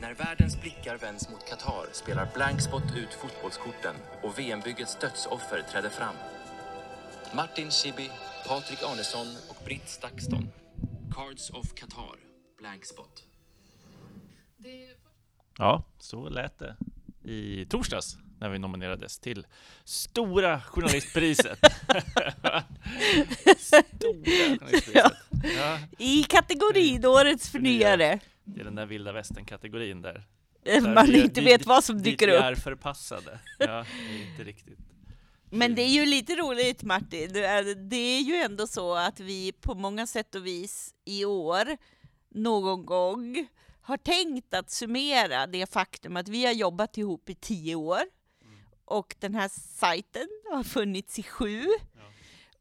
När 0.00 0.14
världens 0.14 0.60
blickar 0.60 0.96
vänds 0.96 1.28
mot 1.28 1.48
Qatar 1.48 1.86
spelar 1.92 2.28
Blankspot 2.34 2.82
ut 2.96 3.14
fotbollskorten 3.14 3.94
och 4.22 4.38
VM-byggets 4.38 4.98
dödsoffer 5.00 5.62
träder 5.62 5.90
fram. 5.90 6.14
Martin 7.34 7.70
Schibbye, 7.70 8.10
Patrik 8.48 8.82
Arnesson 8.82 9.26
och 9.48 9.64
Britt 9.64 9.88
Stakston. 9.88 10.48
Cards 11.14 11.50
of 11.50 11.74
Qatar, 11.74 12.16
Blankspot. 12.58 13.24
Ja, 15.58 15.84
så 15.98 16.28
lät 16.28 16.58
det 16.58 16.76
i 17.24 17.66
torsdags 17.66 18.16
när 18.40 18.48
vi 18.48 18.58
nominerades 18.58 19.18
till 19.18 19.46
Stora 19.84 20.60
Journalistpriset. 20.60 21.58
Stora 23.58 24.24
Journalistpriset. 24.24 25.12
Ja, 25.56 25.78
I 25.98 26.22
kategorin 26.22 27.06
Årets 27.06 27.50
förnyare. 27.50 28.20
Det 28.54 28.60
är 28.60 28.64
den 28.64 28.74
där 28.74 28.86
vilda 28.86 29.12
västern-kategorin 29.12 30.02
där. 30.02 30.26
Eh, 30.64 30.82
där 30.82 30.94
Man 30.94 31.06
vi- 31.06 31.22
inte 31.22 31.40
dit- 31.40 31.46
vet 31.48 31.66
vad 31.66 31.84
som 31.84 31.96
dit 31.96 32.04
dyker 32.04 32.26
vi 32.26 32.36
upp. 32.36 32.42
är 32.42 32.54
förpassade. 32.54 33.38
Ja, 33.58 33.84
inte 34.30 34.44
riktigt. 34.44 34.78
Men 35.50 35.74
det 35.74 35.82
är 35.82 35.88
ju 35.88 36.06
lite 36.06 36.34
roligt 36.36 36.82
Martin, 36.82 37.32
Det 37.32 37.44
är- 37.44 38.20
ju 38.20 38.34
ändå 38.34 38.66
så 38.66 38.94
att 38.94 39.20
vi 39.20 39.52
på 39.52 39.74
många 39.74 40.06
sätt 40.06 40.34
och 40.34 40.46
vis 40.46 40.94
i 41.04 41.24
år, 41.24 41.76
någon 42.34 42.86
gång, 42.86 43.46
har 43.80 43.96
tänkt 43.96 44.54
att 44.54 44.70
summera 44.70 45.46
det 45.46 45.72
faktum 45.72 46.16
att 46.16 46.28
vi 46.28 46.46
har 46.46 46.52
jobbat 46.52 46.98
ihop 46.98 47.28
i 47.30 47.34
tio 47.34 47.74
år 47.74 48.00
och 48.84 49.14
den 49.18 49.34
här 49.34 49.48
sajten 49.78 50.28
har 50.50 50.62
funnits 50.64 51.18
i 51.18 51.22
sju. 51.22 51.64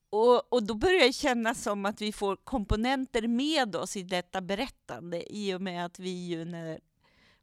Och, 0.10 0.54
och 0.54 0.64
då 0.64 0.74
börjar 0.74 1.08
det 1.08 1.14
kännas 1.14 1.64
som 1.64 1.86
att 1.86 2.02
vi 2.02 2.12
får 2.12 2.36
komponenter 2.36 3.28
med 3.28 3.76
oss 3.76 3.98
i 3.98 4.04
detta 4.04 4.42
berättande 4.42 5.34
i 5.36 5.54
och 5.54 5.62
med 5.62 5.86
att 5.86 6.00
vi 6.00 6.10
ju 6.28 6.46
när 6.46 6.80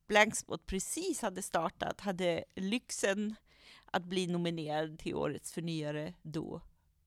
Blankspot 0.06 0.66
precis 0.66 1.22
hade 1.22 1.42
startat 1.42 2.00
hade 2.00 2.44
lyxen 2.54 3.34
att 3.84 4.04
bli 4.04 4.26
nominerad 4.26 4.98
till 4.98 5.14
Årets 5.14 5.52
förnyare 5.52 6.14
då 6.22 6.60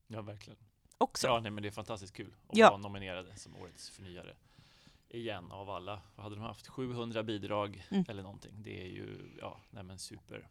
Ja, 0.08 0.22
verkligen. 0.22 0.60
också. 0.98 1.28
Ja, 1.28 1.40
nej, 1.40 1.52
men 1.52 1.62
det 1.64 1.70
är 1.70 1.72
fantastiskt 1.72 2.14
kul 2.14 2.36
att 2.48 2.58
Ja. 2.58 2.68
vara 2.70 2.78
nominerade 2.78 3.36
som 3.36 3.56
Årets 3.56 3.90
förnyare. 3.90 4.36
Igen 5.10 5.52
av 5.52 5.70
alla. 5.70 6.02
Vad 6.16 6.24
hade 6.24 6.36
de 6.36 6.42
haft? 6.42 6.68
700 6.68 7.24
bidrag 7.24 7.84
Mm. 7.92 8.06
eller 8.08 8.24
någonting. 8.24 8.54
Det 8.64 8.82
är 8.82 8.88
ju, 8.88 9.36
ja, 9.40 9.62
nej 9.70 9.84
men 9.84 10.00
super. 10.00 10.48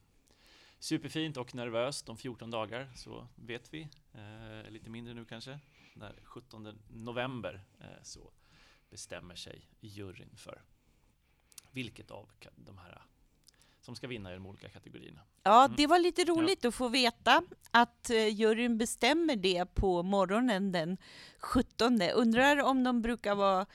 Superfint 0.79 1.37
och 1.37 1.55
nervöst 1.55 2.09
om 2.09 2.17
14 2.17 2.51
dagar, 2.51 2.89
så 2.97 3.27
vet 3.35 3.75
vi. 3.75 3.89
Eh, 4.15 4.71
lite 4.71 4.91
mindre 4.91 5.15
nu 5.15 5.25
kanske. 5.25 5.59
När 5.95 6.21
17 6.25 6.79
november 6.89 7.65
eh, 7.81 7.87
så 8.03 8.31
bestämmer 8.91 9.35
sig 9.35 9.67
juryn 9.81 10.31
för 10.37 10.63
vilket 11.71 12.11
av 12.11 12.29
de 12.57 12.79
här 12.79 13.03
som 13.81 13.97
ska 13.97 14.07
vinna 14.07 14.31
i 14.31 14.35
de 14.35 14.47
olika 14.47 14.69
kategorierna. 14.69 15.21
Ja, 15.43 15.65
Mm. 15.65 15.77
det 15.77 15.87
var 15.87 15.99
lite 15.99 16.25
roligt 16.25 16.65
att 16.65 16.75
få 16.75 16.89
veta 16.89 17.43
att 17.71 18.11
eh, 18.11 18.29
juryn 18.29 18.79
bestämmer 18.79 19.37
det 19.37 19.75
på 19.75 20.03
morgonen 20.03 20.73
den 20.73 20.97
17. 21.39 22.01
Undrar 22.15 22.63
om 22.63 22.85
de 22.85 23.03
brukar 23.03 23.35
vara 23.35 23.67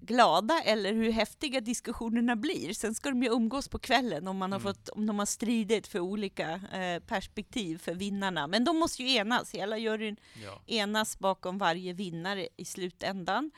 glada 0.00 0.62
eller 0.64 0.92
hur 0.92 1.10
häftiga 1.12 1.60
diskussionerna 1.60 2.36
blir. 2.36 2.72
Sen 2.72 2.94
ska 2.94 3.08
de 3.08 3.22
ju 3.22 3.28
umgås 3.28 3.68
på 3.68 3.78
kvällen 3.78 4.28
om, 4.28 4.36
man 4.36 4.52
har 4.52 4.58
Mm. 4.60 4.74
fått, 4.74 4.88
om 4.88 5.06
de 5.06 5.18
har 5.18 5.26
stridit 5.26 5.86
för 5.86 6.00
olika 6.00 6.50
eh, 6.72 7.02
perspektiv 7.02 7.78
för 7.78 7.94
vinnarna. 7.94 8.46
Men 8.46 8.64
de 8.64 8.76
måste 8.78 9.02
ju 9.02 9.14
enas, 9.16 9.54
hela 9.54 9.78
juryn 9.78 10.16
Ja, 10.44 10.62
enas 10.66 11.18
bakom 11.18 11.58
varje 11.58 11.92
vinnare 11.92 12.48
i 12.56 12.64
slutändan. 12.64 13.50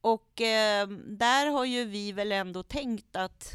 Och 0.00 0.40
eh, 0.40 0.88
där 1.06 1.46
har 1.46 1.64
ju 1.64 1.84
vi 1.84 2.12
väl 2.12 2.32
ändå 2.32 2.62
tänkt 2.62 3.16
att 3.16 3.52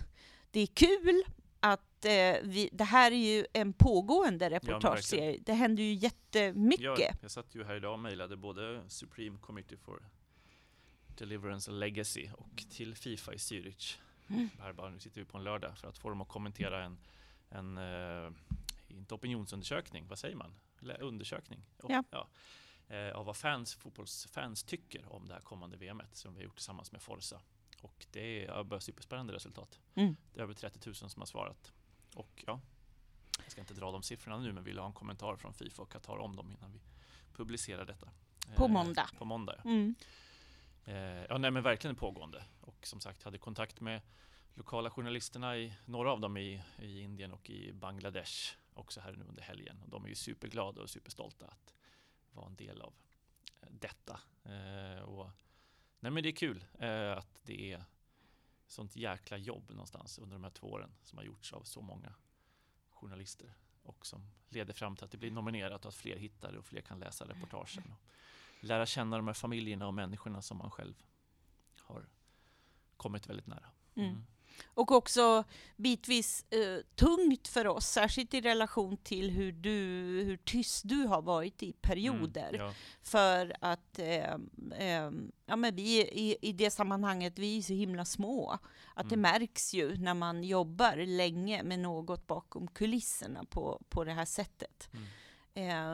det 0.52 0.60
är 0.60 0.68
kul 0.68 1.24
att 1.60 2.06
eh, 2.06 2.36
vi, 2.44 2.70
det 2.72 2.84
här 2.84 3.12
är 3.12 3.36
ju 3.36 3.46
en 3.54 3.74
pågående 3.74 4.50
reportageserie. 4.50 5.40
det 5.46 5.54
händer 5.54 5.84
ju 5.84 5.94
jättemycket. 5.94 6.84
Jag, 6.84 7.00
jag 7.22 7.32
satt 7.32 7.56
ju 7.56 7.64
här 7.64 7.76
idag 7.76 7.94
och 7.94 8.00
mejlade 8.00 8.38
både 8.38 8.82
Supreme 8.88 9.38
Committee 9.42 9.78
for 9.78 10.00
Deliverance 11.18 11.72
Legacy 11.72 12.30
och 12.38 12.64
till 12.70 12.96
Fifa 12.96 13.34
i 13.34 13.38
Zürich. 13.38 13.98
Mm. 14.30 14.50
Här 14.60 14.74
bara, 14.74 14.90
nu 14.90 15.00
sitter 15.00 15.22
vi 15.22 15.26
på 15.26 15.38
en 15.38 15.44
lördag 15.44 15.78
för 15.78 15.88
att 15.88 15.98
få 15.98 16.10
dem 16.10 16.22
att 16.22 16.28
kommentera 16.28 16.84
en, 16.84 16.98
en 17.50 17.78
eh, 17.78 18.32
inte 18.88 19.16
opinionsundersökning, 19.16 20.08
vad 20.08 20.20
säger 20.20 20.36
man? 20.36 20.54
Undersökning? 21.00 21.64
Ja. 22.12 22.28
eh, 22.88 23.16
av 23.16 23.26
vad 23.26 23.38
fans, 23.38 23.76
fotbollsfans 23.76 24.64
tycker 24.64 25.14
om 25.14 25.28
det 25.28 25.34
här 25.34 25.42
kommande 25.42 25.78
VMet 25.78 26.16
som 26.16 26.34
vi 26.34 26.40
har 26.40 26.44
gjort 26.44 26.56
tillsammans 26.56 26.92
med 26.92 27.02
Forza. 27.02 27.42
Och 27.82 28.06
det 28.12 28.44
är 28.44 28.46
ja, 28.46 28.64
bara 28.64 28.80
superspännande 28.80 29.34
resultat. 29.34 29.80
Mm. 29.96 30.16
Det 30.34 30.40
är 30.40 30.44
över 30.44 30.54
30 30.54 30.80
000 30.86 30.96
som 30.96 31.22
har 31.22 31.26
svarat. 31.26 31.72
Och 32.16 32.44
ja, 32.48 32.60
jag 33.44 33.52
ska 33.52 33.62
inte 33.62 33.74
dra 33.74 33.92
de 33.92 34.04
siffrorna 34.04 34.38
nu, 34.40 34.52
men 34.52 34.64
vill 34.64 34.80
ha 34.80 34.86
en 34.86 34.94
kommentar 34.94 35.36
från 35.36 35.54
Fifa 35.54 35.82
och 35.82 35.92
Qatar 35.92 36.18
om 36.18 36.36
dem 36.36 36.52
innan 36.52 36.72
vi 36.72 36.80
publicerar 37.34 37.86
detta. 37.86 38.10
På 38.56 38.66
Eh, 38.66 38.70
måndag. 38.70 39.10
På 39.18 39.26
måndag, 39.26 39.56
ja. 39.64 39.70
Mm. 39.70 39.96
Eh, 40.88 41.26
ja, 41.30 41.38
nej, 41.38 41.52
men 41.52 41.64
verkligen 41.64 41.96
pågående. 41.96 42.46
Och 42.62 42.88
som 42.88 43.00
sagt, 43.00 43.24
hade 43.24 43.38
kontakt 43.38 43.82
med 43.82 44.02
lokala 44.54 44.90
journalisterna, 44.90 45.58
i, 45.58 45.74
några 45.86 46.12
av 46.12 46.20
dem 46.20 46.38
i, 46.38 46.64
i 46.80 47.02
Indien 47.02 47.32
och 47.34 47.50
i 47.50 47.74
Bangladesh, 47.74 48.56
också 48.74 49.02
här 49.02 49.12
nu 49.12 49.26
under 49.26 49.42
helgen. 49.42 49.82
Och 49.84 49.90
de 49.90 50.06
är 50.06 50.10
ju 50.10 50.16
superglada 50.16 50.82
och 50.82 50.90
superstolta 50.90 51.46
att 51.46 51.74
vara 52.32 52.46
en 52.48 52.56
del 52.56 52.82
av 52.82 52.94
eh, 53.62 53.68
detta. 53.72 54.20
Eh, 54.44 55.02
och, 55.02 55.30
nej, 56.00 56.12
men 56.12 56.24
det 56.24 56.30
är 56.30 56.36
kul 56.36 56.66
eh, 56.80 57.18
att 57.18 57.40
det 57.44 57.74
är 57.74 57.84
sånt 58.68 58.96
jäkla 58.96 59.38
jobb 59.38 59.70
någonstans 59.70 60.20
under 60.20 60.36
de 60.36 60.44
här 60.44 60.52
två 60.52 60.68
åren 60.68 60.92
som 61.04 61.18
har 61.18 61.26
gjorts 61.26 61.54
av 61.54 61.64
så 61.64 61.82
många 61.82 62.14
journalister 62.90 63.54
och 63.84 64.06
som 64.06 64.32
leder 64.50 64.74
fram 64.74 64.96
till 64.96 65.06
att 65.06 65.12
det 65.12 65.18
blir 65.18 65.32
nominerat 65.32 65.86
och 65.86 65.90
att 65.90 65.96
fler 65.96 66.18
hittar 66.18 66.52
det 66.52 66.58
och 66.58 66.66
fler 66.66 66.82
kan 66.82 67.00
läsa 67.00 67.26
reportagen. 67.26 67.84
Och 67.92 68.08
lära 68.60 68.86
känna 68.86 69.18
de 69.18 69.28
här 69.28 69.34
familjerna 69.34 69.88
och 69.88 69.94
människorna 69.94 70.42
som 70.42 70.58
man 70.58 70.72
själv 70.72 70.94
har 71.82 72.06
kommit 72.98 73.28
väldigt 73.30 73.48
nära. 73.48 73.70
Mm. 73.96 74.24
Och 74.74 74.92
också 74.92 75.44
bitvis 75.76 76.46
eh, 76.50 76.78
tungt 76.96 77.48
för 77.48 77.68
oss, 77.68 77.86
särskilt 77.86 78.34
i 78.34 78.42
relation 78.42 78.98
till 78.98 79.30
hur, 79.32 79.52
du, 79.52 79.72
hur 80.26 80.38
tyst 80.38 80.82
du 80.86 80.96
har 80.96 81.22
varit 81.22 81.64
i 81.64 81.74
perioder. 81.74 82.50
Mm, 82.54 82.62
ja. 82.66 82.74
För 83.02 83.56
att 83.62 84.00
eh, 84.00 84.34
eh, 84.78 85.12
ja, 85.46 85.56
men 85.56 85.76
vi 85.76 86.02
i, 86.02 86.38
i 86.42 86.54
det 86.54 86.72
sammanhanget, 86.72 87.40
vi 87.40 87.58
är 87.58 87.62
så 87.62 87.74
himla 87.74 88.06
små. 88.06 88.60
Att 88.94 89.10
det 89.10 89.16
Mm. 89.16 89.22
märks 89.32 89.74
ju 89.74 89.98
när 89.98 90.14
man 90.14 90.44
jobbar 90.44 91.06
länge 91.06 91.64
med 91.64 91.80
något 91.80 92.28
bakom 92.28 92.68
kulisserna 92.68 93.44
på, 93.46 93.82
på 93.90 94.04
det 94.04 94.14
här 94.14 94.26
sättet. 94.26 94.90
Mm. 94.94 95.06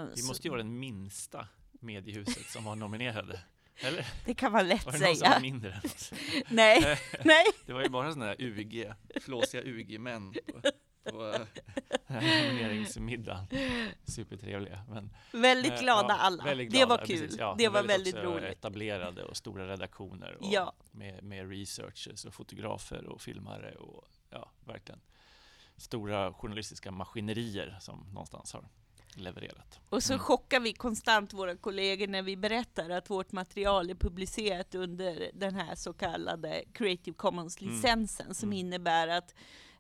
Eh, 0.04 0.10
Vi 0.16 0.24
måste 0.28 0.48
ju 0.48 0.50
vara 0.50 0.64
den 0.64 0.80
minsta 0.80 1.48
mediehuset 1.84 2.46
som 2.50 2.64
var 2.64 2.76
nominerade. 2.76 3.40
Eller? 3.82 4.06
det 4.26 4.34
kan 4.34 4.52
man 4.52 4.68
lätt 4.68 4.86
Var 4.86 4.92
det 4.92 5.00
någon 5.00 5.16
som 5.16 5.28
var 5.30 5.30
säga. 5.30 5.40
mindre 5.40 5.72
än 5.74 5.80
oss? 5.86 6.14
Nej, 6.50 7.00
nej. 7.24 7.46
Det 7.66 7.74
var 7.74 7.82
ju 7.84 7.90
bara 7.90 8.14
sådana 8.14 8.26
där 8.26 8.36
UG, 8.42 8.92
flåsiga 9.22 9.62
UG-män 9.64 10.34
på, 10.34 10.62
på 11.12 11.26
eh, 11.34 11.42
nomineringsmiddagen. 12.08 13.46
Supertrevliga. 14.04 14.84
Men, 14.90 15.10
Väldigt 15.32 15.72
eh, 15.74 15.80
glada 15.82 16.10
ja, 16.10 16.16
alla. 16.18 16.44
väldigt 16.44 16.72
det 16.72 16.78
glada, 16.78 16.90
var 16.90 17.00
ja, 17.00 17.06
kul. 17.06 17.20
precis. 17.20 17.40
Ja, 17.40 17.56
det 17.58 17.68
var 17.70 17.84
väldigt 17.84 18.16
också 18.16 18.26
roligt. 18.28 18.50
etablerade 18.52 19.24
och 19.24 19.38
stora 19.38 19.68
redaktioner 19.68 20.36
och 20.40 20.48
Ja. 20.52 20.74
med, 20.92 21.24
med 21.24 21.50
researchers 21.50 22.26
och 22.26 22.34
fotografer 22.34 23.06
och 23.06 23.22
filmare 23.22 23.72
och 23.76 24.08
ja, 24.30 24.52
verkligen 24.66 25.02
stora 25.78 26.34
journalistiska 26.34 26.92
maskinerier 26.92 27.78
som 27.82 28.08
någonstans 28.14 28.54
har 28.54 28.70
levererat. 29.22 29.80
Och 29.90 30.04
så 30.04 30.14
Mm. 30.14 30.20
chockar 30.24 30.60
vi 30.60 30.74
konstant 30.74 31.34
våra 31.34 31.56
kollegor 31.58 32.08
när 32.08 32.22
vi 32.22 32.38
berättar 32.38 32.90
att 32.90 33.10
vårt 33.10 33.32
material 33.32 33.90
är 33.90 33.96
publicerat 33.96 34.76
under 34.76 35.32
den 35.34 35.56
här 35.56 35.76
så 35.76 35.94
kallade 35.94 36.64
Creative 36.74 37.16
Commons-licensen 37.18 38.34
som 38.34 38.50
Mm. 38.50 38.60
innebär 38.60 39.08
att 39.08 39.36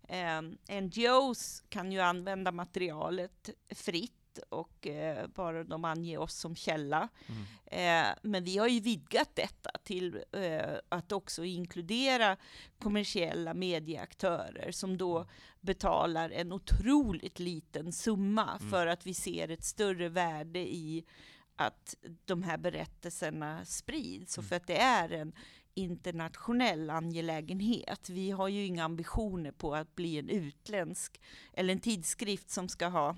eh, 0.07 0.41
NGOs 0.81 1.63
kan 1.69 1.91
ju 1.91 1.99
använda 1.99 2.51
materialet 2.51 3.49
fritt 3.75 4.13
och 4.37 4.87
eh, 4.87 5.27
bara 5.27 5.63
de 5.63 5.85
anger 5.85 6.17
oss 6.17 6.33
som 6.35 6.55
källa. 6.55 7.09
Mm. 7.27 7.43
Eh, 7.65 8.15
men 8.21 8.43
vi 8.43 8.57
har 8.57 8.67
ju 8.67 8.79
vidgat 8.79 9.29
detta 9.35 9.69
till 9.83 10.23
eh, 10.31 10.73
att 10.89 11.11
också 11.11 11.43
inkludera 11.43 12.37
kommersiella 12.79 13.53
medieaktörer 13.53 14.71
som 14.71 14.97
då 14.97 15.25
betalar 15.61 16.29
en 16.29 16.51
otroligt 16.51 17.39
liten 17.39 17.91
summa 17.93 18.57
Mm. 18.59 18.69
för 18.71 18.87
att 18.87 19.05
vi 19.07 19.13
ser 19.13 19.47
ett 19.51 19.63
större 19.63 20.09
värde 20.09 20.59
i 20.59 21.05
att 21.55 21.95
de 22.25 22.43
här 22.43 22.57
berättelserna 22.57 23.65
sprids 23.65 24.37
och 24.37 24.41
Mm. 24.43 24.49
för 24.49 24.55
att 24.55 24.67
det 24.67 24.77
är 24.77 25.09
en 25.09 25.33
internationell 25.75 26.89
angelägenhet. 26.89 28.09
Vi 28.09 28.31
har 28.31 28.47
ju 28.47 28.65
inga 28.65 28.83
ambitioner 28.85 29.51
på 29.51 29.75
att 29.75 29.95
bli 29.95 30.17
en 30.19 30.29
utländsk 30.29 31.21
eller 31.53 31.73
en 31.73 31.79
tidskrift 31.79 32.49
som 32.49 32.69
ska 32.69 32.87
ha 32.87 33.15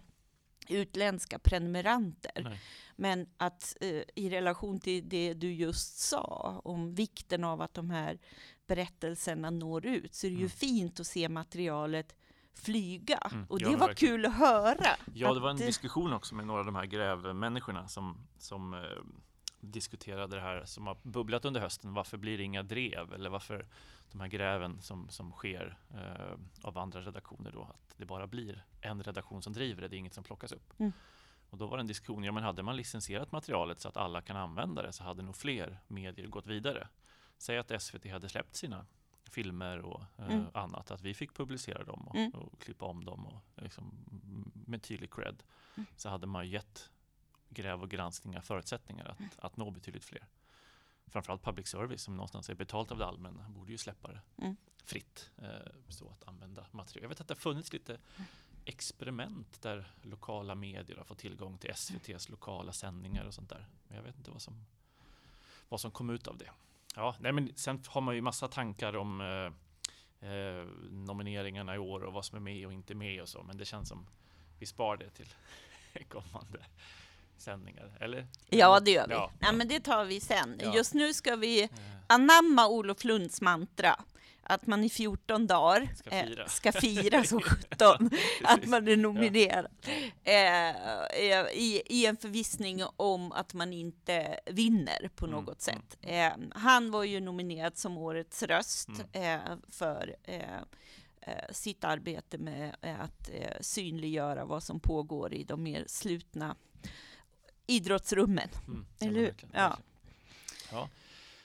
utländska 0.71 1.39
prenumeranter. 1.39 2.41
Nej. 2.43 2.59
Men 2.95 3.27
att 3.37 3.77
eh, 3.81 4.01
i 4.15 4.29
relation 4.29 4.79
till 4.79 5.09
det 5.09 5.33
du 5.33 5.53
just 5.53 5.97
sa 5.99 6.61
om 6.63 6.95
vikten 6.95 7.43
av 7.43 7.61
att 7.61 7.73
de 7.73 7.89
här 7.89 8.19
berättelserna 8.67 9.49
når 9.49 9.85
ut 9.85 10.13
så 10.13 10.27
är 10.27 10.31
det 10.31 10.35
ju 10.35 10.39
Mm. 10.39 10.49
fint 10.49 10.99
att 10.99 11.07
se 11.07 11.29
materialet 11.29 12.15
flyga. 12.53 13.17
Mm, 13.31 13.45
Och 13.49 13.61
ja, 13.61 13.65
det 13.65 13.71
men 13.71 13.79
var 13.79 13.87
verkligen. 13.87 14.13
kul 14.15 14.25
att 14.25 14.35
höra. 14.37 14.95
Ja, 15.13 15.33
det 15.33 15.39
var 15.39 15.49
en 15.49 15.61
eh, 15.61 15.65
diskussion 15.65 16.13
också 16.13 16.35
med 16.35 16.47
några 16.47 16.59
av 16.59 16.65
de 16.65 16.75
här 16.75 16.85
grävmänniskorna 16.85 17.87
som, 17.87 18.27
som 18.37 18.73
eh, 18.73 18.79
diskuterade 19.59 20.35
det 20.35 20.41
här 20.41 20.65
som 20.65 20.87
har 20.87 20.97
bubblat 21.03 21.45
under 21.45 21.61
hösten. 21.61 21.93
Varför 21.93 22.17
blir 22.17 22.37
det 22.37 22.43
inga 22.43 22.63
drev? 22.63 23.13
Eller 23.13 23.29
varför 23.29 23.67
de 24.11 24.19
här 24.21 24.27
gräven 24.27 24.81
som, 24.81 25.09
som 25.09 25.31
sker 25.31 25.77
eh, 25.93 26.37
av 26.61 26.77
andra 26.77 27.01
redaktioner 27.01 27.51
då, 27.51 27.63
att 27.63 27.93
det 27.97 28.05
bara 28.05 28.27
blir 28.27 28.65
en 28.81 29.03
redaktion 29.03 29.41
som 29.41 29.53
driver 29.53 29.81
det, 29.81 29.87
det 29.87 29.95
är 29.95 29.97
inget 29.97 30.13
som 30.13 30.23
plockas 30.23 30.51
upp. 30.51 30.73
Mm. 30.79 30.91
Och 31.49 31.57
då 31.57 31.67
var 31.67 31.77
det 31.77 31.81
en 31.81 31.87
diskussion, 31.87 32.23
ja 32.23 32.31
men 32.31 32.43
hade 32.43 32.63
man 32.63 32.75
licensierat 32.75 33.31
materialet 33.31 33.79
så 33.79 33.87
att 33.89 33.97
alla 33.97 34.21
kan 34.21 34.37
använda 34.37 34.81
det 34.81 34.93
så 34.93 35.03
hade 35.03 35.23
nog 35.23 35.35
fler 35.35 35.77
medier 35.87 36.27
gått 36.27 36.47
vidare. 36.47 36.87
Säg 37.37 37.57
att 37.57 37.81
SVT 37.81 38.05
hade 38.11 38.29
släppt 38.29 38.55
sina 38.55 38.85
filmer 39.31 39.79
och 39.81 40.01
eh, 40.17 40.25
Mm. 40.25 40.45
annat, 40.53 40.91
att 40.91 41.01
vi 41.01 41.13
fick 41.13 41.33
publicera 41.33 41.83
dem 41.83 42.07
och, 42.07 42.15
Mm. 42.15 42.31
och 42.31 42.59
klippa 42.61 42.85
om 42.85 43.05
dem 43.05 43.25
och 43.25 43.63
liksom, 43.63 43.93
med 44.67 44.81
tydlig 44.83 45.13
cred 45.13 45.43
Mm. 45.75 45.85
så 45.95 46.09
hade 46.09 46.27
man 46.27 46.49
gett 46.49 46.89
gräv 47.55 47.81
och 47.81 47.89
granskningar 47.89 48.41
förutsättningar 48.41 49.05
att, 49.05 49.39
att 49.39 49.57
nå 49.57 49.71
betydligt 49.71 50.05
fler. 50.05 50.27
Framförallt 51.07 51.43
public 51.43 51.67
service 51.67 52.01
som 52.01 52.15
någonstans 52.15 52.49
är 52.49 52.53
betalt 52.55 52.91
av 52.91 52.97
det 52.97 53.05
allmänna 53.05 53.49
borde 53.49 53.71
ju 53.71 53.77
släppa 53.77 54.07
det 54.07 54.21
Mm. 54.37 54.55
fritt 54.83 55.31
eh, 55.37 55.49
så 55.89 56.09
att 56.09 56.27
använda 56.27 56.65
material. 56.71 57.03
Jag 57.03 57.09
vet 57.09 57.21
att 57.21 57.27
det 57.27 57.33
har 57.33 57.39
funnits 57.39 57.73
lite 57.73 57.97
experiment 58.65 59.61
där 59.61 59.87
lokala 60.01 60.55
medier 60.55 60.97
har 60.97 61.03
fått 61.03 61.17
tillgång 61.17 61.57
till 61.57 61.69
SVTs 61.69 62.29
lokala 62.29 62.73
sändningar 62.73 63.25
och 63.25 63.33
sånt 63.33 63.49
där. 63.49 63.65
Men 63.87 63.97
jag 63.97 64.03
vet 64.03 64.17
inte 64.17 64.31
vad 64.31 64.41
som, 64.41 64.65
vad 65.69 65.81
som 65.81 65.91
kom 65.91 66.09
ut 66.09 66.27
av 66.27 66.37
det. 66.37 66.49
Ja, 66.95 67.15
nej 67.19 67.31
men 67.31 67.51
sen 67.55 67.83
har 67.87 68.01
man 68.01 68.15
ju 68.15 68.21
massa 68.21 68.47
tankar 68.47 68.95
om 68.95 69.21
eh, 69.21 70.29
eh, 70.29 70.65
nomineringarna 70.91 71.75
i 71.75 71.77
år 71.77 72.03
och 72.03 72.13
vad 72.13 72.25
som 72.25 72.35
är 72.35 72.39
med 72.41 72.65
och 72.65 72.73
inte 72.73 72.95
med 72.95 73.21
och 73.21 73.29
så. 73.29 73.43
Men 73.43 73.57
det 73.57 73.65
känns 73.65 73.89
som 73.89 74.07
vi 74.59 74.65
spar 74.65 74.97
det 74.97 75.09
till 75.09 75.33
kommande 76.09 76.65
sändningar. 77.37 77.97
Eller? 78.01 78.27
Ja, 78.49 78.79
det 78.79 78.91
gör 78.91 79.07
vi. 79.07 79.13
Ja, 79.13 79.31
Ja, 79.39 79.51
men 79.51 79.67
det 79.67 79.79
tar 79.79 80.05
vi 80.05 80.19
sen. 80.19 80.59
Ja. 80.63 80.75
Just 80.75 80.93
nu 80.93 81.13
ska 81.13 81.35
vi 81.35 81.63
Eh, 81.63 81.69
anamma 82.07 82.67
Olof 82.67 83.03
Lunds 83.03 83.41
mantra. 83.41 83.99
Att 84.47 84.67
man 84.67 84.83
i 84.83 84.89
14 84.89 85.47
dagar 85.47 85.89
Ska 85.95 86.09
eh, 86.09 86.25
fira. 86.25 86.47
ska 86.47 86.71
fira 86.71 87.23
som 87.23 87.41
17. 87.69 88.09
att 88.43 88.65
man 88.65 88.87
är 88.87 88.97
nominerad. 88.97 89.67
Eh, 90.23 90.69
eh, 90.69 91.45
i, 91.53 91.81
I 91.85 92.05
en 92.05 92.17
förvissning 92.17 92.83
om 92.97 93.31
att 93.31 93.53
man 93.53 93.73
inte 93.73 94.39
vinner 94.45 95.09
på 95.15 95.25
Mm, 95.25 95.39
något 95.45 95.61
sätt. 95.61 95.97
Eh, 96.01 96.31
han 96.51 96.91
var 96.91 97.03
ju 97.03 97.19
nominerad 97.19 97.77
som 97.77 97.97
årets 97.97 98.43
röst 98.43 98.89
Mm. 99.13 99.39
eh, 99.41 99.57
för 99.69 100.15
eh, 100.23 100.39
eh, 101.21 101.51
sitt 101.51 101.83
arbete 101.83 102.37
med 102.37 102.75
eh, 102.81 103.01
att 103.01 103.29
eh, 103.33 103.57
synliggöra 103.61 104.45
vad 104.45 104.63
som 104.63 104.79
pågår 104.79 105.33
i 105.33 105.43
de 105.43 105.63
mer 105.63 105.83
slutna 105.87 106.55
idrottsrummen. 107.67 108.49
Mm, 108.67 108.85
Eller 108.99 109.13
hur? 109.19 109.25
verkligen, 109.25 109.55
Ja. 109.55 109.67
verkligen. 109.69 109.83
ja. 110.71 110.89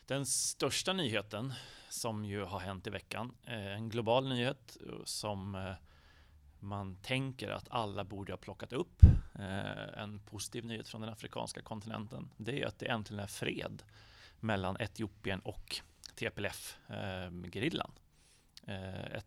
Den 0.07 0.27
största 0.27 0.93
nyheten 0.93 1.53
som 1.89 2.25
ju 2.25 2.45
har 2.45 2.61
hänt 2.61 2.87
i 2.87 2.91
veckan, 2.91 3.35
eh, 3.47 3.67
en 3.67 3.89
global 3.89 4.29
nyhet 4.29 4.77
eh, 4.87 5.05
som 5.05 5.55
eh, 5.55 5.73
man 6.59 6.97
tänker 6.97 7.49
att 7.49 7.69
alla 7.71 8.05
borde 8.05 8.33
ha 8.33 8.37
plockat 8.37 8.73
upp. 8.73 9.01
En 9.97 10.21
positiv 10.21 10.65
nyhet 10.65 10.89
från 10.89 11.01
den 11.01 11.11
afrikanska 11.11 11.63
kontinenten. 11.63 12.31
Det 12.37 12.63
är 12.63 12.67
att 12.67 12.79
det 12.79 12.87
äntligen 12.87 13.23
är 13.23 13.27
fred 13.27 13.83
mellan 14.41 14.77
Etiopien 14.81 15.41
och 15.41 15.81
TPLF-gerillan. 16.15 17.91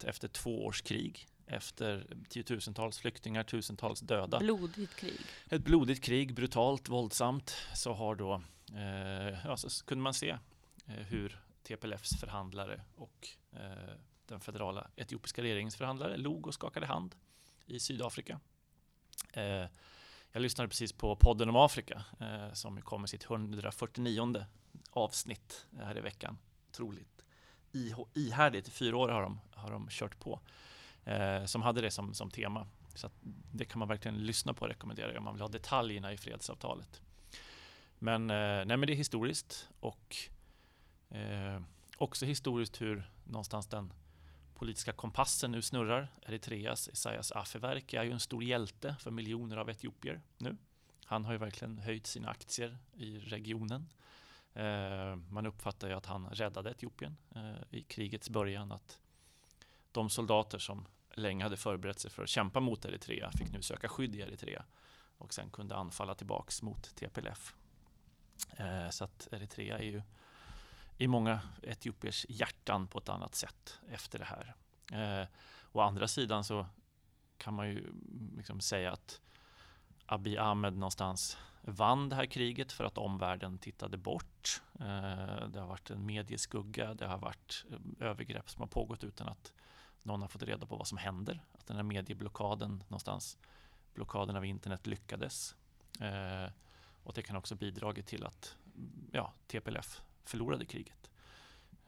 Efter 0.03 0.27
två 0.27 0.65
års 0.65 0.81
krig, 0.81 1.27
efter 1.47 2.07
tiotusentals 2.29 2.97
flyktingar, 2.99 3.43
tusentals 3.43 3.99
döda 3.99 4.39
Blodigt 4.39 4.95
krig. 4.95 5.19
ett 5.49 5.63
blodigt 5.63 6.03
krig, 6.03 6.33
brutalt, 6.35 6.89
våldsamt, 6.89 7.55
så 7.75 7.93
har 7.93 8.15
då 8.15 8.41
eh, 8.75 9.37
ja, 9.45 9.57
så 9.57 9.85
kunde 9.85 10.01
man 10.03 10.13
se 10.13 10.29
eh, 10.87 10.93
hur 10.93 11.39
TPLFs 11.63 12.19
förhandlare 12.19 12.81
och 12.95 13.27
eh, 13.51 13.93
den 14.25 14.39
federala 14.39 14.87
etiopiska 14.95 15.41
regeringens 15.43 15.75
förhandlare 15.75 16.17
log 16.17 16.47
och 16.47 16.53
skakade 16.53 16.85
hand 16.85 17.15
i 17.65 17.79
Sydafrika. 17.79 18.39
Eh, 19.33 19.43
jag 20.31 20.41
lyssnade 20.41 20.67
precis 20.69 20.91
på 20.93 21.15
podden 21.15 21.49
om 21.49 21.55
Afrika 21.55 22.03
eh, 22.19 22.53
som 22.53 22.81
kom 22.81 23.01
med 23.01 23.09
sitt 23.09 23.23
149 23.25 24.45
avsnitt 24.91 25.65
här 25.79 25.97
i 25.97 26.01
veckan. 26.01 26.37
Otroligt 26.69 27.23
ih- 27.71 28.07
ihärdigt, 28.13 28.67
i 28.67 28.71
fyra 28.71 28.97
år 28.97 29.09
har 29.09 29.21
de, 29.21 29.39
har 29.53 29.71
de 29.71 29.87
kört 29.89 30.19
på. 30.19 30.39
Eh, 31.05 31.45
som 31.45 31.61
hade 31.61 31.81
det 31.81 31.91
som, 31.91 32.13
som 32.13 32.31
tema. 32.31 32.67
Så 32.95 33.07
att 33.07 33.13
det 33.51 33.65
kan 33.65 33.79
man 33.79 33.87
verkligen 33.87 34.17
lyssna 34.17 34.53
på 34.53 34.61
och 34.61 34.69
rekommendera 34.69 35.17
om 35.17 35.23
man 35.23 35.33
vill 35.33 35.41
ha 35.41 35.47
detaljerna 35.47 36.13
i 36.13 36.17
fredsavtalet. 36.17 37.01
Men, 37.99 38.29
eh, 38.29 38.65
nej, 38.65 38.77
men 38.77 38.81
det 38.81 38.93
är 38.93 38.95
historiskt 38.95 39.69
och 39.79 40.15
eh, 41.09 41.61
också 41.97 42.25
historiskt 42.25 42.81
hur 42.81 43.11
någonstans 43.23 43.67
den 43.67 43.93
politiska 44.55 44.93
kompassen 44.93 45.51
nu 45.51 45.61
snurrar. 45.61 46.11
Eritreas 46.21 46.89
Isaias 46.89 47.31
Afewerki 47.31 47.97
är 47.97 48.03
ju 48.03 48.11
en 48.11 48.19
stor 48.19 48.43
hjälte 48.43 48.95
för 48.99 49.11
miljoner 49.11 49.57
av 49.57 49.69
etiopier 49.69 50.21
nu. 50.37 50.57
Han 51.05 51.25
har 51.25 51.31
ju 51.31 51.37
verkligen 51.37 51.77
höjt 51.77 52.07
sina 52.07 52.29
aktier 52.29 52.77
i 52.93 53.19
regionen. 53.19 53.89
Eh, 54.53 55.15
man 55.15 55.45
uppfattar 55.45 55.87
ju 55.87 55.93
att 55.93 56.05
han 56.05 56.29
räddade 56.29 56.71
Etiopien 56.71 57.17
eh, 57.35 57.77
i 57.77 57.83
krigets 57.83 58.29
början. 58.29 58.71
Att 58.71 58.99
de 59.93 60.09
soldater 60.09 60.59
som 60.59 60.85
länge 61.13 61.43
hade 61.43 61.57
förberett 61.57 61.99
sig 61.99 62.11
för 62.11 62.23
att 62.23 62.29
kämpa 62.29 62.59
mot 62.59 62.85
Eritrea 62.85 63.31
fick 63.31 63.51
nu 63.51 63.61
söka 63.61 63.89
skydd 63.89 64.15
i 64.15 64.21
Eritrea 64.21 64.65
och 65.17 65.33
sen 65.33 65.49
kunde 65.49 65.75
anfalla 65.75 66.15
tillbaks 66.15 66.61
mot 66.61 66.95
TPLF. 66.95 67.53
Eh, 68.57 68.89
så 68.89 69.03
att 69.03 69.27
Eritrea 69.31 69.79
är 69.79 69.83
ju 69.83 70.01
i 70.97 71.07
många 71.07 71.41
etiopiers 71.61 72.25
hjärtan 72.29 72.87
på 72.87 72.99
ett 72.99 73.09
annat 73.09 73.35
sätt 73.35 73.79
efter 73.89 74.19
det 74.19 74.25
här. 74.25 74.55
Eh, 74.91 75.27
å 75.71 75.79
andra 75.79 76.07
sidan 76.07 76.43
så 76.43 76.65
kan 77.37 77.53
man 77.53 77.69
ju 77.69 77.79
mm, 77.79 78.33
liksom 78.37 78.61
säga 78.61 78.91
att 78.91 79.21
Abiy 80.05 80.37
Ahmed 80.37 80.73
någonstans 80.73 81.37
vann 81.61 82.09
det 82.09 82.15
här 82.15 82.25
kriget 82.25 82.71
för 82.71 82.83
att 82.83 82.97
omvärlden 82.97 83.57
tittade 83.57 83.97
bort. 83.97 84.61
Eh, 84.79 85.47
det 85.47 85.59
har 85.59 85.67
varit 85.67 85.89
en 85.89 86.05
medieskugga, 86.05 86.93
det 86.93 87.07
har 87.07 87.17
varit 87.17 87.65
eh, 87.71 88.07
övergrepp 88.07 88.49
som 88.49 88.61
har 88.61 88.67
pågått 88.67 89.03
utan 89.03 89.27
att 89.27 89.53
någon 90.03 90.21
har 90.21 90.27
fått 90.29 90.43
reda 90.43 90.65
på 90.65 90.75
vad 90.75 90.87
som 90.87 90.97
händer. 90.97 91.45
Att 91.51 91.67
den 91.67 91.75
här 91.75 91.83
medieblockaden 91.83 92.83
någonstans, 92.87 93.37
blockaden 93.93 94.35
av 94.35 94.45
internet 94.45 94.87
lyckades. 94.87 95.55
Eh, 95.99 96.51
och 97.03 97.13
det 97.13 97.21
kan 97.21 97.35
också 97.35 97.55
bidragit 97.55 98.07
till 98.07 98.25
att 98.25 98.55
ja, 99.11 99.33
TPLF 99.47 100.01
förlorade 100.23 100.65
kriget. 100.65 101.11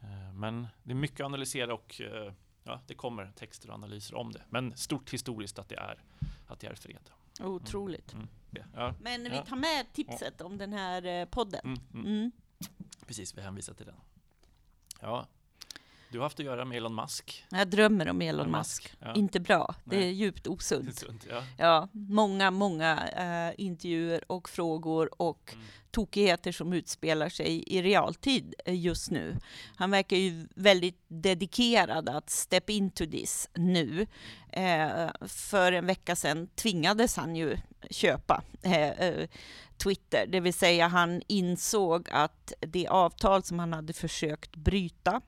Eh, 0.00 0.32
men 0.32 0.66
det 0.82 0.90
är 0.90 0.94
mycket 0.94 1.20
att 1.20 1.26
analysera 1.26 1.74
och 1.74 2.00
eh, 2.00 2.32
ja, 2.64 2.80
det 2.86 2.94
kommer 2.94 3.32
texter 3.36 3.68
och 3.68 3.74
analyser 3.74 4.14
om 4.14 4.32
det. 4.32 4.42
Men 4.50 4.76
stort 4.76 5.12
historiskt 5.12 5.58
att 5.58 5.68
det 5.68 5.76
är, 5.76 6.02
att 6.46 6.60
det 6.60 6.66
är 6.66 6.74
fred. 6.74 7.10
Otroligt. 7.40 8.12
Mm. 8.12 8.28
Ja, 8.74 8.94
Men 9.00 9.22
vi 9.22 9.42
tar 9.46 9.56
med 9.56 9.92
tipset 9.92 10.40
om 10.40 10.58
den 10.58 10.72
här 10.72 11.04
eh, 11.04 11.24
podden. 11.24 11.60
mm, 11.64 11.80
mm. 11.94 12.06
Mm. 12.06 12.32
Precis, 13.06 13.38
vi 13.38 13.42
hänvisar 13.42 13.74
till 13.74 13.86
den. 13.86 14.00
Ja, 15.00 15.26
du 16.10 16.18
har 16.18 16.22
haft 16.22 16.40
att 16.40 16.46
göra 16.46 16.64
med 16.64 16.76
Elon 16.78 16.94
Musk. 16.94 17.44
Jag 17.50 17.68
drömmer 17.68 18.08
om 18.08 18.20
Elon 18.22 18.40
Elon 18.40 18.50
Musk. 18.58 18.82
Musk, 18.82 18.96
ja. 19.00 19.14
Inte 19.14 19.40
bra. 19.40 19.74
Det 19.84 19.96
är 20.04 20.10
djupt 20.10 20.46
osunt. 20.46 20.98
sunt, 20.98 21.26
ja. 21.30 21.42
Ja, 21.58 21.88
många, 21.92 22.50
många 22.50 23.08
eh, 23.08 23.64
intervjuer 23.64 24.32
och 24.32 24.48
frågor 24.48 25.22
och 25.22 25.52
Mm. 25.54 25.66
tokigheter 25.90 26.52
som 26.52 26.72
utspelar 26.72 27.28
sig 27.28 27.64
i 27.66 27.82
realtid 27.82 28.54
eh, 28.64 28.80
just 28.80 29.10
nu. 29.10 29.36
Han 29.76 29.90
verkar 29.90 30.16
ju 30.16 30.46
väldigt 30.54 31.04
dedikerad 31.08 32.08
att 32.08 32.30
step 32.30 32.70
into 32.70 33.06
this 33.06 33.48
nu. 33.54 34.06
Eh, 34.52 35.08
för 35.28 35.72
en 35.72 35.86
vecka 35.86 36.16
sedan 36.16 36.48
tvingades 36.54 37.16
han 37.16 37.36
ju 37.36 37.56
köpa 37.90 38.42
eh, 38.62 38.90
eh, 38.90 39.28
Twitter, 39.76 40.26
det 40.26 40.40
vill 40.40 40.54
säga 40.54 40.88
han 40.88 41.22
insåg 41.26 42.08
att 42.10 42.52
det 42.60 42.86
avtal 42.88 43.42
som 43.42 43.58
han 43.58 43.72
hade 43.72 43.92
försökt 43.92 44.56
bryta 44.56 45.20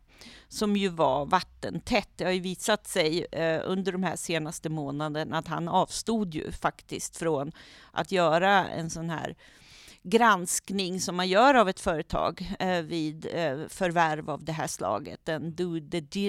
som 0.48 0.76
ju 0.76 0.88
var 0.88 1.26
vattentätt. 1.26 2.08
Det 2.16 2.24
har 2.24 2.32
ju 2.32 2.40
visat 2.40 2.86
sig 2.86 3.26
eh, 3.32 3.60
under 3.64 3.92
de 3.92 4.02
här 4.02 4.16
senaste 4.16 4.68
månaderna 4.68 5.38
att 5.38 5.48
han 5.48 5.68
avstod 5.68 6.34
ju 6.34 6.52
faktiskt 6.52 7.16
från 7.16 7.52
att 7.92 8.12
göra 8.12 8.68
en 8.68 8.90
sån 8.90 9.10
här 9.10 9.36
granskning 10.02 11.00
som 11.00 11.16
man 11.16 11.28
gör 11.28 11.54
av 11.54 11.68
ett 11.68 11.80
företag 11.80 12.54
eh, 12.58 12.82
vid 12.82 13.26
eh, 13.26 13.68
förvärv 13.68 14.30
av 14.30 14.44
det 14.44 14.52
här 14.52 14.66
slaget. 14.66 15.28
En 15.28 15.54
due 15.54 15.80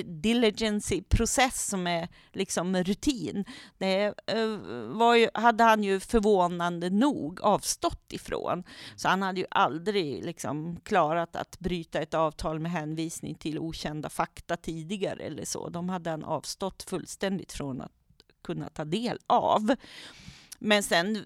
diligence-process 0.03 1.67
som 1.67 1.88
är 1.88 2.07
liksom 2.33 2.75
rutin. 2.75 3.45
Det 3.77 4.13
eh, 4.27 4.47
var 4.88 5.15
ju, 5.15 5.29
hade 5.33 5.63
han 5.63 5.83
ju 5.83 5.99
förvånande 5.99 6.89
nog 6.89 7.41
avstått 7.41 8.13
ifrån. 8.13 8.63
Så 8.95 9.07
han 9.07 9.21
hade 9.21 9.39
ju 9.39 9.47
aldrig 9.51 10.25
liksom 10.25 10.79
klarat 10.83 11.35
att 11.35 11.59
bryta 11.59 11.99
ett 11.99 12.13
avtal 12.13 12.59
med 12.59 12.71
hänvisning 12.71 13.35
till 13.35 13.59
okända 13.59 14.09
fakta 14.09 14.57
tidigare 14.57 15.23
eller 15.23 15.45
så. 15.45 15.69
De 15.69 15.89
hade 15.89 16.09
han 16.09 16.23
avstått 16.23 16.83
fullständigt 16.83 17.51
från 17.51 17.81
att 17.81 17.91
kunna 18.43 18.69
ta 18.69 18.85
del 18.85 19.19
av. 19.27 19.75
Men 20.59 20.83
sen 20.83 21.25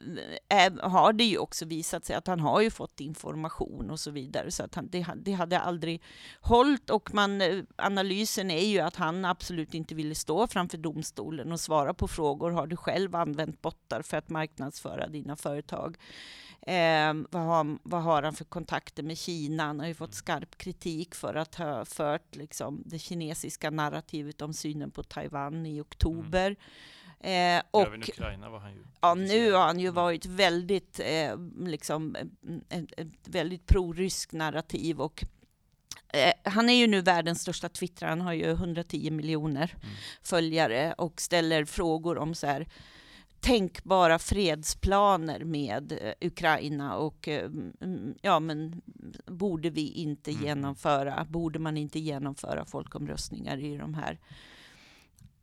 är, 0.50 0.90
har 0.90 1.14
det 1.14 1.24
ju 1.24 1.38
också 1.38 1.66
visat 1.66 2.06
sig 2.06 2.16
att 2.16 2.28
han 2.28 2.40
har 2.40 2.62
ju 2.62 2.70
fått 2.70 3.00
information 3.00 3.92
och 3.92 4.00
så 4.00 4.12
vidare, 4.12 4.52
så 4.52 4.64
att 4.64 4.76
han, 4.76 4.90
det, 4.90 5.08
det 5.16 5.32
hade 5.32 5.60
aldrig 5.60 6.02
hållit. 6.42 6.90
Och 6.90 7.14
man, 7.14 7.42
eh, 7.42 7.64
analysen 7.76 8.52
är 8.52 8.66
ju 8.66 8.80
att 8.80 8.96
han 8.96 9.26
absolut 9.26 9.74
inte 9.74 9.96
ville 9.96 10.16
stå 10.16 10.48
framför 10.48 10.78
domstolen 10.78 11.52
och 11.52 11.60
svara 11.60 11.94
på 11.94 12.08
frågor. 12.08 12.52
Har 12.52 12.68
du 12.68 12.76
själv 12.76 13.16
använt 13.16 13.62
bottar 13.62 14.02
för 14.02 14.18
att 14.18 14.30
marknadsföra 14.30 15.08
dina 15.08 15.36
företag? 15.36 15.98
Eh, 16.68 17.14
vad, 17.30 17.42
har, 17.42 17.78
vad 17.84 18.02
har 18.02 18.24
han 18.24 18.34
för 18.34 18.46
kontakter 18.46 19.04
med 19.04 19.18
Kina? 19.18 19.64
Han 19.64 19.80
har 19.80 19.88
ju 19.88 19.94
fått 19.94 20.14
skarp 20.14 20.58
kritik 20.58 21.16
för 21.16 21.36
att 21.36 21.56
ha 21.56 21.86
fört 21.86 22.36
liksom, 22.36 22.84
det 22.86 23.00
kinesiska 23.00 23.70
narrativet 23.70 24.42
om 24.42 24.54
synen 24.54 24.92
på 24.92 25.04
Taiwan 25.04 25.66
i 25.66 25.82
oktober. 25.82 26.46
Mm. 26.46 26.58
Eh, 27.24 27.62
och, 27.72 27.82
Även 27.82 28.02
Ukraina 28.02 28.50
var 28.50 28.60
han 28.60 28.74
ju. 28.74 28.84
Ja, 29.02 29.14
nu 29.14 29.52
har 29.52 29.66
han 29.66 29.80
ju 29.80 29.90
varit 29.90 30.26
väldigt, 30.26 31.00
eh, 31.00 31.38
liksom, 31.60 32.16
ett, 32.70 33.00
ett 33.00 33.28
väldigt 33.28 33.66
prorysk 33.66 34.32
narrativ 34.32 35.02
och 35.02 35.24
eh, 36.14 36.34
han 36.44 36.70
är 36.70 36.74
ju 36.74 36.88
nu 36.88 37.02
världens 37.02 37.42
största 37.42 37.70
twittrare, 37.70 38.10
han 38.10 38.22
har 38.22 38.34
ju 38.34 38.52
110 38.52 39.12
miljoner 39.12 39.74
mm. 39.76 39.96
följare 40.24 40.94
och 40.98 41.22
ställer 41.22 41.66
frågor 41.66 42.18
om 42.18 42.36
så 42.36 42.48
här 42.48 42.68
tänkbara 43.40 44.20
fredsplaner 44.20 45.44
med 45.44 45.92
eh, 45.92 46.28
Ukraina 46.28 46.98
och 46.98 47.28
eh, 47.28 47.50
ja, 48.22 48.40
men 48.40 48.82
borde 49.26 49.70
vi 49.70 49.92
inte 49.92 50.32
mm. 50.32 50.44
genomföra, 50.44 51.26
borde 51.30 51.60
man 51.60 51.78
inte 51.78 52.00
genomföra 52.00 52.66
folkomröstningar 52.66 53.58
i 53.58 53.78
de 53.78 53.94
här 53.94 54.20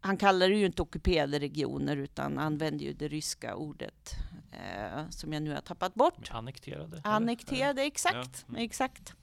han 0.01 0.17
kallar 0.17 0.49
det 0.49 0.55
ju 0.55 0.67
inte 0.67 0.83
ockuperade 0.83 1.39
regioner 1.39 1.97
utan 1.97 2.39
använder 2.39 2.85
ju 2.85 2.93
det 2.93 3.09
ryska 3.09 3.55
ordet 3.55 4.17
eh, 4.53 5.09
som 5.11 5.33
jag 5.33 5.43
nu 5.43 5.55
har 5.55 5.61
tappat 5.61 5.95
bort. 5.95 6.31
Annekterade? 6.31 7.01
Annekterade, 7.05 7.83
exakt. 7.83 8.45
Ja. 8.47 8.49
Mm. 8.49 8.65
exakt. 8.65 9.15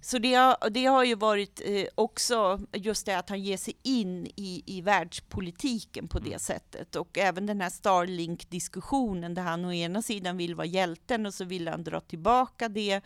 Så 0.00 0.18
det 0.18 0.34
har, 0.34 0.70
det 0.70 0.86
har 0.86 1.04
ju 1.04 1.14
varit 1.14 1.62
eh, 1.64 1.84
också 1.94 2.60
just 2.72 3.06
det 3.06 3.18
att 3.18 3.28
han 3.28 3.42
ger 3.42 3.56
sig 3.56 3.74
in 3.82 4.26
i, 4.26 4.62
i 4.66 4.80
världspolitiken 4.80 6.08
på 6.08 6.18
mm. 6.18 6.30
det 6.30 6.38
sättet. 6.38 6.96
Och 6.96 7.18
även 7.18 7.46
den 7.46 7.60
här 7.60 7.70
Starlink-diskussionen 7.70 9.34
där 9.34 9.42
han 9.42 9.64
å 9.64 9.72
ena 9.72 10.02
sidan 10.02 10.36
vill 10.36 10.54
vara 10.54 10.66
hjälten 10.66 11.26
och 11.26 11.34
så 11.34 11.44
vill 11.44 11.68
han 11.68 11.84
dra 11.84 12.00
tillbaka 12.00 12.68
det. 12.68 13.00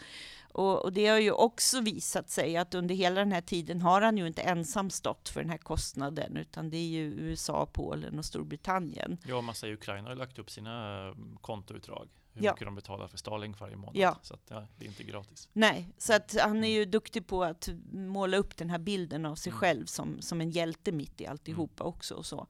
Och, 0.52 0.84
och, 0.84 0.92
det 0.92 1.06
har 1.06 1.18
ju 1.18 1.30
också 1.30 1.80
visat 1.80 2.30
sig 2.30 2.56
att 2.56 2.74
under 2.74 2.94
hela 2.94 3.20
den 3.20 3.32
här 3.32 3.40
tiden 3.40 3.80
har 3.80 4.00
han 4.00 4.18
ju 4.18 4.26
inte 4.26 4.42
ensam 4.42 4.90
stått 4.90 5.28
för 5.28 5.40
den 5.40 5.50
här 5.50 5.58
kostnaden, 5.58 6.36
utan 6.36 6.70
det 6.70 6.76
är 6.76 6.88
ju 6.88 7.02
USA, 7.02 7.66
Polen 7.72 8.18
och 8.18 8.24
Storbritannien. 8.24 9.18
Ja, 9.26 9.40
massa 9.40 9.68
i 9.68 9.72
Ukraina 9.72 10.08
har 10.08 10.16
lagt 10.16 10.38
upp 10.38 10.50
sina 10.50 11.06
eh, 11.08 11.14
kontoutdrag 11.40 12.08
hur 12.34 12.44
ja. 12.44 12.52
mycket 12.52 12.66
de 12.66 12.74
betalar 12.74 13.08
för 13.08 13.18
Starlink 13.18 13.60
varje 13.60 13.76
månad. 13.76 13.96
Ja. 13.96 14.18
Så 14.22 14.34
att, 14.34 14.42
ja, 14.48 14.66
det 14.76 14.84
är 14.84 14.88
inte 14.88 15.02
gratis. 15.02 15.48
Nej, 15.52 15.88
så 15.98 16.12
att 16.12 16.36
han 16.40 16.64
är 16.64 16.68
ju 16.68 16.84
duktig 16.84 17.26
på 17.26 17.44
att 17.44 17.68
måla 17.92 18.36
upp 18.36 18.56
den 18.56 18.70
här 18.70 18.78
bilden 18.78 19.26
av 19.26 19.34
sig 19.34 19.50
mm. 19.50 19.60
själv 19.60 19.86
som, 19.86 20.20
som 20.20 20.40
en 20.40 20.50
hjälte 20.50 20.92
mitt 20.92 21.20
i 21.20 21.26
alltihopa 21.26 21.84
mm. 21.84 21.94
också. 21.94 22.14
Och 22.14 22.26
så. 22.26 22.46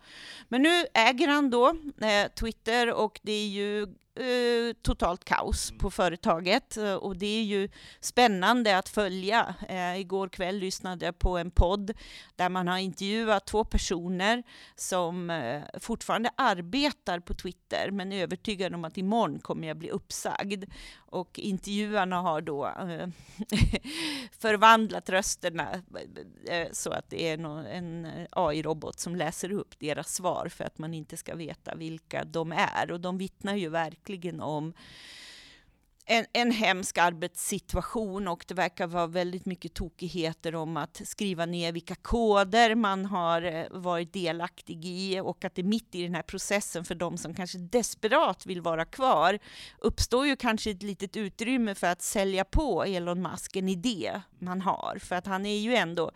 Men 0.49 0.63
nu 0.63 0.87
äger 0.95 1.29
han 1.29 1.51
då 1.51 1.69
eh, 2.01 2.29
Twitter 2.35 2.93
och 2.93 3.21
det 3.23 3.33
är 3.33 3.49
ju 3.49 3.87
eh, 4.15 4.75
totalt 4.83 5.25
kaos 5.25 5.71
mm. 5.71 5.79
på 5.79 5.91
företaget 5.91 6.77
eh, 6.77 6.95
och 6.95 7.17
det 7.17 7.27
är 7.27 7.43
ju 7.43 7.69
spännande 8.01 8.79
att 8.79 8.89
följa. 8.89 9.55
Eh, 9.69 10.01
igår 10.01 10.29
kväll 10.29 10.59
lyssnade 10.59 11.05
jag 11.05 11.19
på 11.19 11.39
en 11.39 11.51
podd 11.51 11.93
där 12.37 12.49
man 12.49 12.69
har 12.69 12.79
intervjuat 12.79 13.47
två 13.47 13.65
personer 13.65 14.43
som 14.77 15.31
eh, 15.31 15.63
fortfarande 15.81 16.31
arbetar 16.37 17.21
på 17.21 17.35
Twitter 17.35 17.91
men 17.91 18.13
är 18.13 18.23
övertygade 18.23 18.77
om 18.77 18.85
att 18.85 18.99
imorgon 18.99 19.39
kommer 19.39 19.69
jag 19.69 19.74
bli 19.75 19.91
uppsagd. 19.91 20.65
Och 20.97 21.39
intervjuarna 21.39 22.21
har 22.21 22.41
då 22.41 22.67
eh, 22.67 23.09
förvandlat 24.39 25.09
rösterna 25.09 25.83
eh, 26.49 26.69
så 26.73 26.91
att 26.91 27.11
det 27.11 27.29
är 27.29 27.39
en 27.67 28.09
AI-robot 28.31 29.01
som 29.01 29.17
läser 29.17 29.53
upp 29.53 29.79
deras 29.79 30.15
svar 30.15 30.49
för 30.49 30.65
att 30.65 30.79
man 30.79 30.95
inte 30.95 31.17
ska 31.17 31.35
veta 31.35 31.75
vilka 31.75 32.25
de 32.25 32.53
är. 32.53 32.91
Och 32.91 33.01
de 33.01 33.19
vittnar 33.19 33.55
ju 33.55 33.69
verkligen 33.69 34.41
om 34.41 34.73
en, 36.07 36.27
en 36.33 36.51
hemsk 36.51 36.99
arbetssituation 36.99 38.29
och 38.29 38.45
det 38.49 38.55
verkar 38.55 38.87
vara 38.87 39.07
väldigt 39.07 39.47
mycket 39.47 39.75
tokigheter 39.75 40.55
om 40.55 40.77
att 40.77 41.03
skriva 41.05 41.47
ner 41.47 41.73
vilka 41.73 41.95
koder 41.95 42.75
man 42.75 43.05
har 43.05 43.43
eh, 43.43 43.65
varit 43.71 44.13
delaktig 44.13 44.85
i 44.85 45.21
och 45.21 45.45
att 45.45 45.55
det 45.55 45.63
mitt 45.63 45.95
i 45.95 46.03
den 46.03 46.15
här 46.15 46.23
processen 46.23 46.85
för 46.85 46.95
de 46.95 47.19
som 47.19 47.35
kanske 47.35 47.59
desperat 47.59 48.47
vill 48.47 48.61
vara 48.61 48.85
kvar 48.85 49.39
uppstår 49.79 50.27
ju 50.27 50.37
kanske 50.37 50.71
ett 50.71 50.83
litet 50.83 51.17
utrymme 51.17 51.75
för 51.75 51.87
att 51.87 52.03
sälja 52.03 52.45
på 52.45 52.85
Elon 52.85 53.23
Musk 53.23 53.57
en 53.57 53.69
idé 53.69 54.21
man 54.39 54.61
har. 54.61 54.99
För 55.01 55.17
att 55.17 55.27
han 55.27 55.47
är 55.47 55.59
ju 55.59 55.75
ändå 55.75 56.11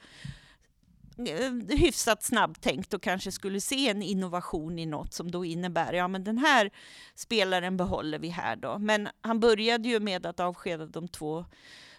Eh, 1.26 1.76
hyfsat 1.76 2.22
snabbtänkt 2.22 2.94
och 2.94 3.02
kanske 3.02 3.32
skulle 3.32 3.60
se 3.60 3.88
en 3.88 4.02
innovation 4.02 4.78
i 4.78 4.86
något 4.86 5.14
som 5.14 5.30
då 5.30 5.44
innebär, 5.44 5.92
ja 5.92 6.08
men 6.08 6.24
den 6.24 6.38
här 6.38 6.70
spelaren 7.14 7.76
behåller 7.76 8.18
vi 8.18 8.28
här 8.28 8.56
då. 8.56 8.78
Men 8.78 9.08
han 9.20 9.40
började 9.40 9.88
ju 9.88 10.00
med 10.00 10.26
att 10.26 10.40
avskeda 10.40 10.86
de 10.86 11.08
två 11.08 11.44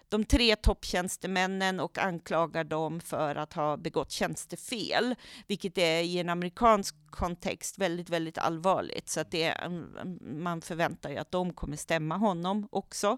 de 0.09 0.25
tre 0.25 0.55
topptjänstemännen 0.55 1.79
och 1.79 1.97
anklagar 1.97 2.63
dem 2.63 2.99
för 2.99 3.35
att 3.35 3.53
ha 3.53 3.77
begått 3.77 4.11
tjänstefel, 4.11 5.15
vilket 5.47 5.77
är 5.77 6.01
i 6.01 6.19
en 6.19 6.29
amerikansk 6.29 6.95
kontext 7.09 7.77
väldigt, 7.77 8.09
väldigt 8.09 8.37
allvarligt. 8.37 9.09
Så 9.09 9.19
att 9.19 9.31
det, 9.31 9.47
mm, 9.47 9.97
mm, 9.97 10.43
man 10.43 10.61
förväntar 10.61 11.09
ju 11.09 11.17
att 11.17 11.31
de 11.31 11.53
kommer 11.53 11.77
stämma 11.77 12.17
honom 12.17 12.67
också 12.71 13.17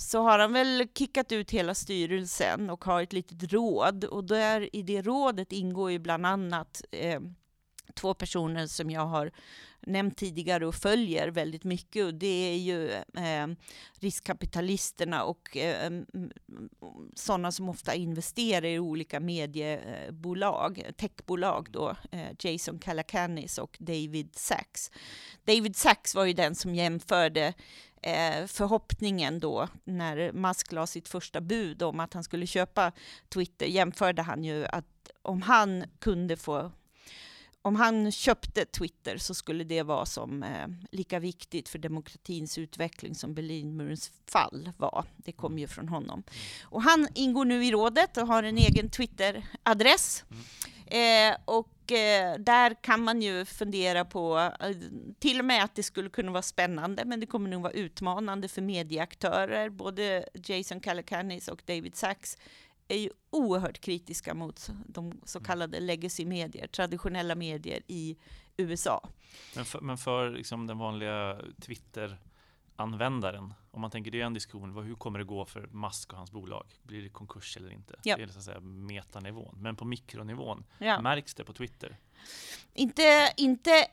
så 0.00 0.22
har 0.22 0.38
han 0.38 0.52
väl 0.52 0.88
kickat 0.94 1.32
ut 1.32 1.50
hela 1.50 1.74
styrelsen 1.74 2.70
och 2.70 2.84
har 2.84 3.02
ett 3.02 3.12
litet 3.12 3.52
råd 3.52 4.04
och 4.04 4.24
där 4.24 4.76
i 4.76 4.82
det 4.82 5.02
rådet 5.02 5.52
ingår 5.52 5.90
ju 5.90 5.98
bland 5.98 6.26
annat 6.26 6.82
eh, 6.90 7.20
två 7.94 8.14
personer 8.14 8.66
som 8.66 8.90
jag 8.90 9.06
har 9.06 9.30
nämnt 9.80 10.16
tidigare 10.16 10.66
och 10.66 10.74
följer 10.74 11.28
väldigt 11.28 11.64
mycket 11.64 12.04
och 12.04 12.14
det 12.14 12.26
är 12.26 12.56
ju 12.56 12.90
eh, 12.92 13.46
riskkapitalisterna 14.00 15.24
och 15.24 15.56
eh, 15.56 15.92
sådana 17.14 17.52
som 17.52 17.68
ofta 17.68 17.94
investerar 17.94 18.66
i 18.66 18.78
olika 18.78 19.20
mediebolag, 19.20 20.82
techbolag 20.96 21.68
då, 21.70 21.96
eh, 22.10 22.28
Jason 22.38 22.78
Calacanis 22.78 23.58
och 23.58 23.76
David 23.80 24.34
Sachs. 24.34 24.90
David 25.44 25.76
Sachs 25.76 26.14
var 26.14 26.24
ju 26.24 26.32
den 26.32 26.54
som 26.54 26.74
jämförde 26.74 27.46
eh, 27.46 27.54
förhoppningen 28.46 29.40
då, 29.40 29.68
när 29.84 30.32
Musk 30.32 30.72
la 30.72 30.86
sitt 30.86 31.08
första 31.08 31.40
bud 31.40 31.82
om 31.82 32.00
att 32.00 32.14
han 32.14 32.24
skulle 32.24 32.46
köpa 32.46 32.92
Twitter, 33.28 33.66
jämförde 33.66 34.22
han 34.22 34.44
ju 34.44 34.66
att 34.66 35.10
om 35.22 35.42
han 35.42 35.84
kunde 35.98 36.36
få 36.36 36.70
om 37.62 37.76
han 37.76 38.12
köpte 38.12 38.64
Twitter 38.64 39.18
så 39.18 39.34
skulle 39.34 39.64
det 39.64 39.82
vara 39.82 40.06
som 40.06 40.42
eh, 40.42 40.68
lika 40.92 41.18
viktigt 41.18 41.68
för 41.68 41.78
demokratins 41.78 42.58
utveckling 42.58 43.14
som 43.14 43.34
Berlinmurens 43.34 44.12
fall 44.26 44.72
var. 44.76 45.04
Det 45.16 45.32
kom 45.32 45.58
ju 45.58 45.66
från 45.66 45.88
honom. 45.88 46.22
Och 46.62 46.82
han 46.82 47.08
ingår 47.14 47.44
nu 47.44 47.64
i 47.64 47.70
rådet 47.70 48.16
och 48.16 48.26
har 48.26 48.42
en 48.42 48.58
egen 48.58 48.90
Twitter-adress. 48.90 50.24
Eh, 50.90 51.36
och 51.44 51.92
eh, 51.92 52.38
där 52.38 52.74
kan 52.82 53.04
man 53.04 53.22
ju 53.22 53.44
fundera 53.44 54.04
på, 54.04 54.38
eh, 54.60 54.76
till 55.18 55.38
och 55.38 55.44
med 55.44 55.64
att 55.64 55.74
det 55.74 55.82
skulle 55.82 56.10
kunna 56.10 56.32
vara 56.32 56.42
spännande, 56.42 57.04
men 57.04 57.20
det 57.20 57.26
kommer 57.26 57.50
nog 57.50 57.62
vara 57.62 57.72
utmanande 57.72 58.48
för 58.48 58.62
medieaktörer. 58.62 59.70
Både 59.70 60.28
Jason 60.34 60.80
Calacanis 60.80 61.48
och 61.48 61.62
David 61.66 61.96
Sachs 61.96 62.36
är 62.88 62.96
ju 62.96 63.10
oerhört 63.30 63.80
kritiska 63.80 64.34
mot 64.34 64.68
de 64.86 65.20
så 65.24 65.40
kallade 65.40 65.80
legacy-medier, 65.80 66.66
traditionella 66.66 67.34
medier 67.34 67.82
i 67.86 68.16
USA. 68.56 69.08
Men 69.54 69.64
för, 69.64 69.80
men 69.80 69.98
för 69.98 70.30
liksom 70.30 70.66
den 70.66 70.78
vanliga 70.78 71.40
Twitter 71.60 72.18
användaren. 72.78 73.54
Om 73.70 73.80
man 73.80 73.90
tänker 73.90 74.10
det 74.10 74.20
är 74.20 74.24
en 74.24 74.34
diskussion, 74.34 74.84
hur 74.84 74.94
kommer 74.94 75.18
det 75.18 75.24
gå 75.24 75.44
för 75.44 75.66
Musk 75.66 76.12
och 76.12 76.18
hans 76.18 76.30
bolag? 76.30 76.66
Blir 76.82 77.02
det 77.02 77.08
konkurs 77.08 77.56
eller 77.56 77.70
inte? 77.70 77.96
Ja. 78.02 78.16
Det 78.16 78.22
är 78.22 78.26
så 78.26 78.38
att 78.38 78.44
säga 78.44 78.60
metanivån. 78.60 79.54
Men 79.58 79.76
på 79.76 79.84
mikronivån, 79.84 80.64
ja. 80.78 81.00
märks 81.00 81.34
det 81.34 81.44
på 81.44 81.52
Twitter? 81.52 81.96
Inte, 82.74 83.32
inte 83.36 83.86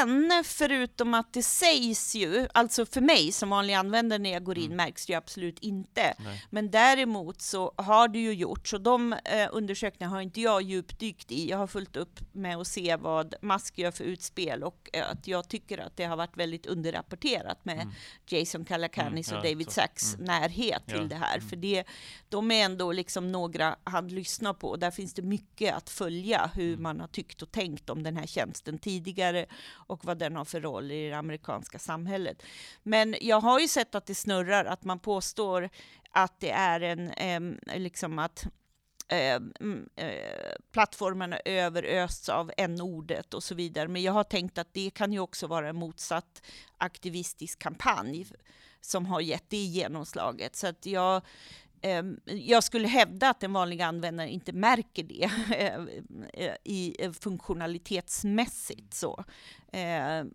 än, 0.00 0.32
förutom 0.44 1.14
att 1.14 1.32
det 1.32 1.42
sägs 1.42 2.14
ju, 2.14 2.48
alltså 2.54 2.86
för 2.86 3.00
mig 3.00 3.32
som 3.32 3.50
vanlig 3.50 3.74
användare 3.74 4.18
när 4.18 4.32
jag 4.32 4.44
går 4.44 4.58
in, 4.58 4.64
Mm. 4.64 4.76
märks 4.76 5.06
det 5.06 5.12
ju 5.12 5.16
absolut 5.16 5.58
inte. 5.58 6.14
Nej. 6.18 6.44
Men 6.50 6.70
däremot 6.70 7.40
så 7.40 7.72
har 7.76 8.08
det 8.08 8.18
ju 8.18 8.32
gjorts, 8.34 8.72
och 8.72 8.80
de 8.80 9.12
eh, 9.12 9.48
undersökningarna 9.52 10.14
har 10.16 10.20
inte 10.22 10.40
jag 10.40 10.62
djupdykt 10.62 11.32
i. 11.32 11.48
Jag 11.50 11.58
har 11.58 11.66
fullt 11.66 11.96
upp 11.96 12.20
med 12.32 12.56
att 12.56 12.66
se 12.66 12.96
vad 12.96 13.34
Musk 13.42 13.78
gör 13.78 13.90
för 13.90 14.04
utspel 14.04 14.62
och 14.64 14.88
eh, 14.92 15.10
att 15.10 15.26
jag 15.26 15.48
tycker 15.48 15.78
att 15.78 15.96
det 15.96 16.04
har 16.04 16.16
varit 16.16 16.36
väldigt 16.36 16.66
underrapporterat 16.66 17.64
med 17.64 17.74
Mm. 17.80 17.90
Jason 18.26 18.64
Calacanis 18.64 19.28
Mm, 19.28 19.40
och 19.40 19.46
ja, 19.46 19.50
David 19.50 19.66
så. 19.66 19.72
Sachs 19.72 20.14
Mm. 20.14 20.24
närhet 20.26 20.86
till 20.86 20.96
Ja, 20.96 21.02
det 21.02 21.14
här. 21.14 21.36
mm. 21.36 21.48
För 21.48 21.56
det, 21.56 21.84
de 22.28 22.50
är 22.50 22.64
ändå 22.64 22.92
liksom 22.92 23.32
några 23.32 23.76
han 23.84 24.08
lyssnar 24.08 24.54
på. 24.54 24.76
Där 24.76 24.90
finns 24.90 25.14
det 25.14 25.22
mycket 25.22 25.74
att 25.74 25.90
följa 25.90 26.50
hur 26.54 26.68
Mm. 26.68 26.82
man 26.82 27.00
har 27.00 27.08
tyckt 27.08 27.42
och 27.42 27.52
tänkt 27.52 27.90
om 27.90 28.02
den 28.02 28.16
här 28.16 28.26
tjänsten 28.26 28.78
tidigare 28.78 29.46
och 29.72 30.04
vad 30.04 30.18
den 30.18 30.36
har 30.36 30.44
för 30.44 30.60
roll 30.60 30.90
i 30.90 31.08
det 31.08 31.16
amerikanska 31.16 31.78
samhället. 31.78 32.42
Men 32.82 33.14
jag 33.20 33.40
har 33.40 33.60
ju 33.60 33.68
sett 33.68 33.94
att 33.94 34.06
det 34.06 34.14
snurrar, 34.14 34.64
att 34.64 34.84
man 34.84 34.98
påstår 34.98 35.70
att 36.10 36.40
det 36.40 36.50
är 36.50 36.80
en, 36.80 37.10
eh, 37.10 37.78
liksom 37.78 38.18
att 38.18 38.46
mm, 39.08 39.88
eh, 39.96 40.06
eh, 40.06 40.54
plattformarna 40.72 41.40
överösts 41.44 42.28
av 42.28 42.52
n-ordet 42.56 43.34
och 43.34 43.42
så 43.42 43.54
vidare. 43.54 43.88
Men 43.88 44.02
jag 44.02 44.12
har 44.12 44.24
tänkt 44.24 44.58
att 44.58 44.74
det 44.74 44.90
kan 44.90 45.12
ju 45.12 45.18
också 45.18 45.46
vara 45.46 45.68
en 45.68 45.76
motsatt 45.76 46.42
aktivistisk 46.78 47.58
kampanj 47.58 48.26
som 48.80 49.06
har 49.06 49.20
gett 49.20 49.50
det 49.50 49.56
genomslaget. 49.56 50.56
Så 50.56 50.66
att 50.66 50.86
jag, 50.86 51.22
Ehm, 51.82 52.20
jag 52.24 52.64
skulle 52.64 52.88
hävda 52.88 53.30
att 53.30 53.40
den 53.40 53.52
vanliga 53.52 53.86
användaren 53.86 54.30
inte 54.30 54.52
märker 54.52 55.02
det 55.02 55.30
eh, 56.34 56.54
i 56.64 56.96
eh, 56.98 57.12
funktionalitetsmässigt. 57.12 58.94
Så. 58.94 59.24
Ehm, 59.72 60.34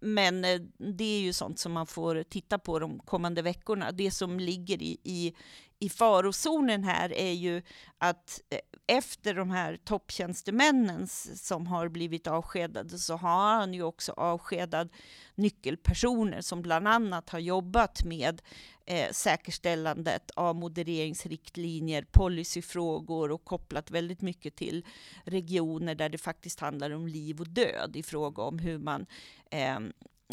men 0.00 0.44
eh, 0.44 0.60
det 0.78 1.04
är 1.04 1.20
ju 1.20 1.32
sånt 1.32 1.58
som 1.58 1.72
man 1.72 1.86
får 1.86 2.22
titta 2.22 2.58
på 2.58 2.78
de 2.78 2.98
kommande 2.98 3.42
veckorna. 3.42 3.92
Det 3.92 4.10
som 4.10 4.40
ligger 4.40 4.82
i, 4.82 4.98
i, 5.04 5.34
i 5.80 5.88
farozonen 5.88 6.84
här 6.84 7.12
är 7.12 7.32
ju 7.32 7.62
att 7.98 8.40
eh, 8.50 8.58
efter 8.96 9.34
de 9.34 9.50
här 9.50 9.76
topptjänstemännen 9.84 11.06
som 11.36 11.66
har 11.66 11.88
blivit 11.88 12.26
avskedade 12.26 12.98
så 12.98 13.16
har 13.16 13.54
han 13.54 13.74
ju 13.74 13.82
också 13.82 14.12
avskedat 14.12 14.88
nyckelpersoner 15.34 16.40
som 16.40 16.62
bland 16.62 16.88
annat 16.88 17.30
har 17.30 17.38
jobbat 17.38 18.04
med 18.04 18.42
eh, 18.86 19.10
säkerställandet 19.12 20.30
av 20.30 20.56
modereringsriktlinjer, 20.56 22.06
policyfrågor 22.10 23.30
och 23.30 23.44
kopplat 23.44 23.90
väldigt 23.90 24.20
mycket 24.20 24.56
till 24.56 24.86
regioner 25.24 25.94
där 25.94 26.08
det 26.08 26.18
faktiskt 26.18 26.60
handlar 26.60 26.90
om 26.90 27.06
liv 27.06 27.40
och 27.40 27.48
död 27.48 27.96
i 27.96 28.02
fråga 28.02 28.42
om 28.42 28.58
hur 28.58 28.78
man 28.78 29.06
eh, 29.50 29.78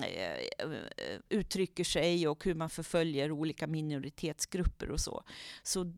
Eh, 0.04 0.68
eh, 0.68 1.20
uttrycker 1.30 1.84
sig 1.84 2.28
och 2.28 2.46
hur 2.46 2.56
man 2.56 2.70
förföljer 2.70 3.32
olika 3.32 3.68
minoritetsgrupper 3.68 4.92
och 4.92 5.00
så. 5.00 5.24
Så 5.64 5.94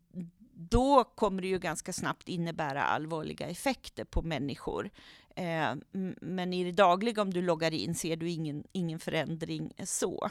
då 0.54 1.04
kommer 1.04 1.42
det 1.42 1.48
ju 1.48 1.58
ganska 1.58 1.92
snabbt 1.92 2.28
innebära 2.28 2.82
allvarliga 2.82 3.46
effekter 3.46 4.04
på 4.04 4.22
människor. 4.22 4.90
Eh, 5.36 5.74
men 6.20 6.52
i 6.52 6.64
det 6.64 6.72
dagliga, 6.72 7.22
om 7.22 7.32
du 7.32 7.42
loggar 7.42 7.74
in, 7.74 7.94
ser 7.94 8.16
du 8.16 8.30
ingen, 8.30 8.64
ingen 8.72 8.98
förändring 8.98 9.72
så. 9.84 10.30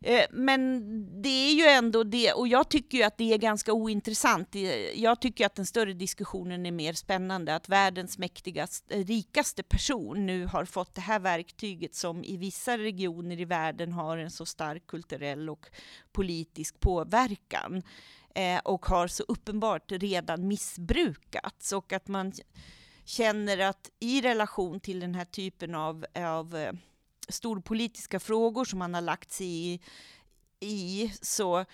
Eh, 0.00 0.24
men 0.30 0.82
det 1.22 1.28
är 1.28 1.54
ju 1.54 1.64
ändå 1.64 2.04
det, 2.04 2.32
och 2.32 2.48
jag 2.48 2.68
tycker 2.68 2.98
ju 2.98 3.04
att 3.04 3.18
det 3.18 3.32
är 3.32 3.38
ganska 3.38 3.72
ointressant. 3.72 4.54
Eh, 4.54 4.62
jag 5.00 5.20
tycker 5.20 5.46
att 5.46 5.54
den 5.54 5.66
större 5.66 5.92
diskussionen 5.92 6.66
är 6.66 6.72
mer 6.72 6.92
spännande, 6.92 7.54
att 7.54 7.68
världens 7.68 8.18
mäktigaste, 8.18 8.94
eh, 8.94 9.04
rikaste 9.04 9.62
person 9.62 10.26
nu 10.26 10.46
har 10.46 10.64
fått 10.64 10.94
det 10.94 11.00
här 11.00 11.20
verktyget 11.20 11.94
som 11.94 12.24
i 12.24 12.36
vissa 12.36 12.78
regioner 12.78 13.40
i 13.40 13.44
världen 13.44 13.92
har 13.92 14.18
en 14.18 14.30
så 14.30 14.46
stark 14.46 14.86
kulturell 14.86 15.50
och 15.50 15.66
politisk 16.12 16.80
påverkan 16.80 17.82
och 18.64 18.86
har 18.86 19.08
så 19.08 19.22
uppenbart 19.28 19.92
redan 19.92 20.48
missbrukats 20.48 21.72
och 21.72 21.92
att 21.92 22.08
man 22.08 22.32
känner 23.04 23.58
att 23.58 23.90
i 24.00 24.20
relation 24.20 24.80
till 24.80 25.00
den 25.00 25.14
här 25.14 25.24
typen 25.24 25.74
av, 25.74 26.06
av 26.14 26.56
storpolitiska 27.28 28.20
frågor 28.20 28.64
som 28.64 28.78
man 28.78 28.94
har 28.94 29.00
lagt 29.00 29.32
sig 29.32 29.46
i, 29.46 29.80
i 30.60 31.12
så 31.22 31.64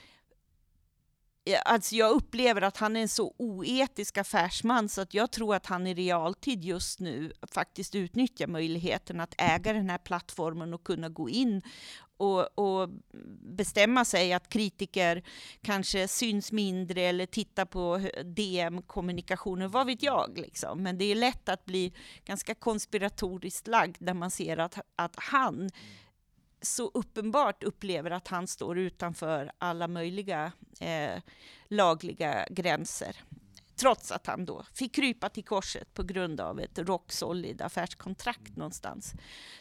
Alltså 1.65 1.95
jag 1.95 2.11
upplever 2.11 2.63
att 2.63 2.77
han 2.77 2.97
är 2.97 3.01
en 3.01 3.09
så 3.09 3.35
oetisk 3.39 4.19
affärsman 4.19 4.89
så 4.89 5.01
att 5.01 5.15
jag 5.15 5.31
tror 5.31 5.55
att 5.55 5.67
han 5.67 5.87
i 5.87 5.95
realtid 5.95 6.65
just 6.65 7.01
nu 7.01 7.33
faktiskt 7.53 7.95
utnyttjar 7.95 8.47
möjligheten 8.47 9.21
att 9.21 9.35
äga 9.39 9.73
den 9.73 9.91
här 9.91 9.99
plattformen 9.99 10.75
och 10.75 10.85
kunna 10.85 11.09
gå 11.09 11.29
in 11.29 11.63
och, 12.17 12.59
och 12.59 12.89
bestämma 13.41 14.05
sig 14.05 14.33
att 14.33 14.49
kritiker 14.49 15.23
kanske 15.63 16.09
syns 16.09 16.53
mindre 16.53 17.03
eller 17.03 17.27
tittar 17.27 17.65
på 17.65 18.01
DM-kommunikationen, 18.25 19.71
vad 19.71 19.87
vet 19.87 20.03
jag 20.03 20.39
liksom. 20.39 20.83
Men 20.83 20.99
det 20.99 21.05
är 21.05 21.15
lätt 21.15 21.49
att 21.49 21.65
bli 21.65 21.93
ganska 22.25 22.55
konspiratoriskt 22.55 23.67
lagd 23.67 23.97
när 24.01 24.15
man 24.15 24.31
ser 24.31 24.57
att, 24.57 24.79
att 24.97 25.15
han 25.17 25.71
så 26.65 26.91
uppenbart 26.95 27.63
upplever 27.63 28.11
att 28.11 28.29
han 28.29 28.47
står 28.47 28.79
utanför 28.79 29.53
alla 29.59 29.89
möjliga 29.89 30.53
eh, 30.81 31.23
lagliga 31.69 32.47
gränser. 32.51 33.17
Trots 33.77 34.13
att 34.13 34.27
han 34.27 34.45
då 34.45 34.65
fick 34.75 34.95
krypa 34.95 35.29
till 35.29 35.45
korset 35.45 35.95
på 35.95 36.03
grund 36.03 36.41
av 36.41 36.61
ett 36.61 36.79
rock 36.79 37.13
solid 37.13 37.63
affärskontrakt 37.63 38.57
någonstans. 38.57 39.13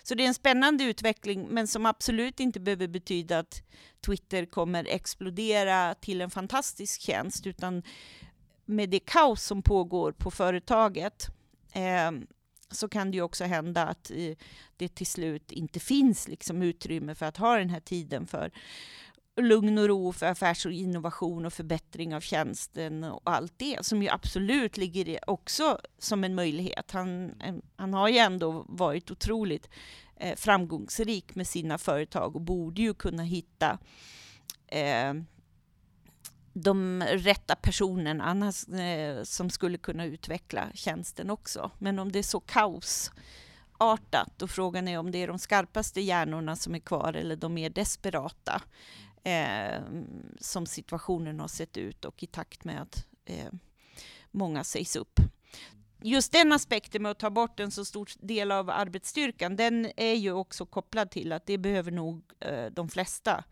Så 0.03 0.15
det 0.15 0.23
är 0.23 0.27
en 0.27 0.33
spännande 0.33 0.83
utveckling, 0.83 1.47
men 1.49 1.67
som 1.67 1.85
absolut 1.85 2.39
inte 2.39 2.59
behöver 2.59 2.87
betyda 2.87 3.39
att 3.39 3.61
Twitter 4.05 4.45
kommer 4.45 4.87
explodera 4.87 5.95
till 5.95 6.21
en 6.21 6.29
fantastisk 6.29 7.01
tjänst, 7.01 7.47
utan 7.47 7.83
med 8.65 8.89
det 8.89 8.99
kaos 8.99 9.43
som 9.43 9.61
pågår 9.61 10.11
på 10.11 10.31
företaget 10.31 11.27
eh, 11.73 12.11
så 12.73 12.89
kan 12.89 13.11
det 13.11 13.15
ju 13.15 13.21
också 13.21 13.43
hända 13.43 13.85
att 13.85 14.11
eh, 14.11 14.35
det 14.77 14.87
till 14.87 15.07
slut 15.07 15.51
inte 15.51 15.79
finns 15.79 16.27
liksom 16.27 16.61
utrymme 16.61 17.15
för 17.15 17.25
att 17.25 17.37
ha 17.37 17.57
den 17.57 17.69
här 17.69 17.79
tiden 17.79 18.27
för 18.27 18.51
lugn 19.41 19.77
och 19.77 19.87
ro 19.87 20.11
för 20.11 20.25
affärs 20.25 20.65
och 20.65 20.71
innovation 20.71 21.45
och 21.45 21.53
förbättring 21.53 22.15
av 22.15 22.21
tjänsten 22.21 23.03
och 23.03 23.21
allt 23.23 23.53
det 23.57 23.85
som 23.85 24.01
ju 24.03 24.09
absolut 24.09 24.77
ligger 24.77 25.29
också 25.29 25.79
som 25.97 26.23
en 26.23 26.35
möjlighet. 26.35 26.91
Han, 26.91 27.31
han 27.75 27.93
har 27.93 28.09
ju 28.09 28.17
ändå 28.17 28.65
varit 28.67 29.11
otroligt 29.11 29.69
eh, 30.15 30.35
framgångsrik 30.35 31.35
med 31.35 31.47
sina 31.47 31.77
företag 31.77 32.35
och 32.35 32.41
borde 32.41 32.81
ju 32.81 32.93
kunna 32.93 33.23
hitta 33.23 33.77
eh, 34.67 35.13
de 36.53 37.03
rätta 37.03 37.55
personerna 37.55 38.23
annars, 38.23 38.67
eh, 38.67 39.23
som 39.23 39.49
skulle 39.49 39.77
kunna 39.77 40.05
utveckla 40.05 40.69
tjänsten 40.73 41.29
också. 41.29 41.71
Men 41.79 41.99
om 41.99 42.11
det 42.11 42.19
är 42.19 42.23
så 42.23 42.39
kaosartat 42.39 44.41
och 44.41 44.49
frågan 44.49 44.87
är 44.87 44.97
om 44.97 45.11
det 45.11 45.17
är 45.17 45.27
de 45.27 45.39
skarpaste 45.39 46.01
hjärnorna 46.01 46.55
som 46.55 46.75
är 46.75 46.79
kvar 46.79 47.13
eller 47.13 47.35
de 47.35 47.53
mer 47.53 47.69
desperata 47.69 48.61
eh, 49.23 49.81
som 50.39 50.65
situationen 50.65 51.39
har 51.39 51.47
sett 51.47 51.77
ut 51.77 52.05
och 52.05 52.23
i 52.23 52.27
takt 52.27 52.63
med 52.63 52.81
att 52.81 53.05
eh, 53.25 53.51
många 54.31 54.63
sägs 54.63 54.95
upp. 54.95 55.19
Just 56.05 56.31
den 56.31 56.51
aspekten 56.51 57.01
med 57.01 57.11
att 57.11 57.19
ta 57.19 57.29
bort 57.29 57.59
en 57.59 57.71
så 57.71 57.85
stor 57.85 58.09
del 58.19 58.51
av 58.51 58.69
arbetsstyrkan, 58.69 59.55
den 59.55 59.91
är 59.97 60.13
ju 60.13 60.31
också 60.31 60.65
kopplad 60.65 61.11
till 61.11 61.31
att 61.31 61.45
det 61.45 61.57
behöver 61.57 61.91
nog 61.91 62.23
eh, 62.39 62.65
de 62.65 62.89
flesta 62.89 63.43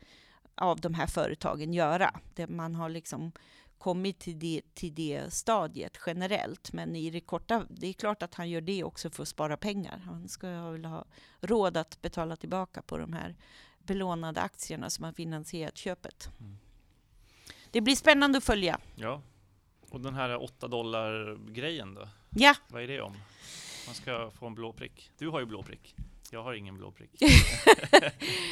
av 0.55 0.79
de 0.79 0.93
här 0.93 1.07
företagen 1.07 1.73
göra. 1.73 2.19
Det 2.35 2.47
man 2.47 2.75
har 2.75 2.89
liksom 2.89 3.31
kommit 3.77 4.19
till 4.19 4.39
det, 4.39 4.61
till 4.73 4.95
det 4.95 5.33
stadiet 5.33 5.97
generellt. 6.05 6.73
Men 6.73 6.95
i 6.95 7.09
det 7.09 7.21
korta, 7.21 7.65
det 7.69 7.87
är 7.87 7.93
klart 7.93 8.23
att 8.23 8.35
han 8.35 8.49
gör 8.49 8.61
det 8.61 8.83
också 8.83 9.09
för 9.09 9.23
att 9.23 9.27
spara 9.29 9.57
pengar. 9.57 9.97
Han 9.97 10.27
ska 10.29 10.71
väl 10.71 10.85
ha 10.85 11.05
råd 11.39 11.77
att 11.77 12.01
betala 12.01 12.35
tillbaka 12.35 12.81
på 12.81 12.97
de 12.97 13.13
här 13.13 13.35
belånade 13.79 14.41
aktierna 14.41 14.89
som 14.89 15.05
har 15.05 15.11
finansierat 15.11 15.77
köpet. 15.77 16.29
Mm. 16.39 16.57
Det 17.71 17.81
blir 17.81 17.95
spännande 17.95 18.37
att 18.37 18.43
följa. 18.43 18.79
Ja. 18.95 19.21
Och 19.89 20.01
den 20.01 20.13
här 20.13 20.43
8 20.43 20.67
dollar 20.67 21.37
grejen 21.51 21.93
då? 21.93 22.07
Ja, 22.29 22.55
Vad 22.67 22.83
är 22.83 22.87
det 22.87 23.01
om? 23.01 23.13
Man 23.85 23.95
ska 23.95 24.31
få 24.31 24.47
en 24.47 24.55
blå 24.55 24.73
prick. 24.73 25.11
Du 25.17 25.29
har 25.29 25.39
ju 25.39 25.45
blå 25.45 25.63
prick. 25.63 25.95
Jag 26.33 26.43
har 26.43 26.53
ingen 26.53 26.77
blå 26.77 26.91
prick. 26.91 27.19
kan 27.19 28.01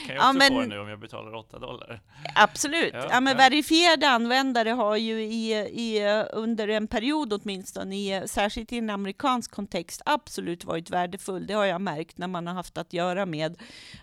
jag 0.08 0.16
Ja, 0.18 0.28
också 0.30 0.38
men- 0.38 0.54
få 0.54 0.62
nu 0.62 0.80
om 0.80 0.88
jag 0.90 1.00
betalar 1.00 1.34
8 1.36 1.60
dollar? 1.60 2.02
Absolut. 2.36 2.94
Ja, 2.94 3.08
Ja, 3.12 3.20
men 3.20 3.32
ja. 3.32 3.38
verifierade 3.38 4.10
användare 4.10 4.70
har 4.70 4.96
ju 4.98 5.22
i, 5.24 5.54
i, 5.54 6.02
under 6.34 6.68
en 6.68 6.88
period 6.88 7.34
åtminstone, 7.34 7.96
i, 7.96 8.24
särskilt 8.28 8.74
i 8.74 8.78
en 8.78 8.90
amerikansk 8.90 9.52
kontext, 9.52 10.02
absolut 10.06 10.66
varit 10.66 10.90
värdefull. 10.90 11.48
Det 11.48 11.54
har 11.54 11.66
jag 11.66 11.82
märkt 11.82 12.18
när 12.18 12.28
man 12.28 12.48
har 12.48 12.54
haft 12.54 12.78
att 12.78 12.94
göra 12.94 13.26
med 13.26 13.58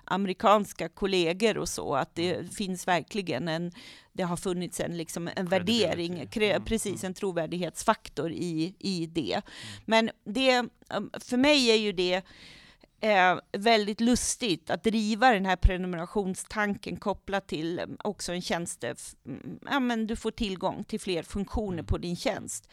amerikanska 0.04 0.88
kollegor 0.88 1.58
och 1.58 1.68
så, 1.68 1.94
att 1.94 2.14
det 2.14 2.34
Mm. 2.34 2.48
finns 2.48 2.88
verkligen 2.88 3.48
en 3.48 3.72
det 4.12 4.22
har 4.22 4.36
funnits 4.36 4.80
en, 4.80 4.96
liksom, 4.96 5.30
en 5.36 5.46
värdering, 5.46 6.26
kre, 6.26 6.50
Mm, 6.52 6.64
precis 6.64 7.02
mm. 7.02 7.06
en 7.10 7.14
trovärdighetsfaktor 7.14 8.30
i, 8.32 8.74
i 8.78 9.06
det. 9.06 9.40
Men 9.84 10.10
det, 10.24 10.58
um, 10.94 11.10
för 11.20 11.36
mig 11.36 11.70
är 11.70 11.74
ju 11.76 11.92
det 11.92 12.22
eh, 13.06 13.38
väldigt 13.52 14.00
lustigt 14.00 14.70
att 14.70 14.84
driva 14.84 15.32
den 15.32 15.46
här 15.46 15.56
prenumerationstanken 15.56 16.96
kopplat 16.96 17.48
till 17.48 17.78
eh, 17.78 17.86
också 18.04 18.32
en 18.32 18.42
tjänste, 18.42 18.94
mm, 19.26 19.58
ja 19.70 19.80
men 19.80 20.06
du 20.06 20.16
får 20.16 20.30
tillgång 20.30 20.84
till 20.84 21.00
fler 21.00 21.22
funktioner 21.22 21.72
Mm. 21.72 21.86
på 21.86 21.98
din 21.98 22.16
tjänst. 22.16 22.68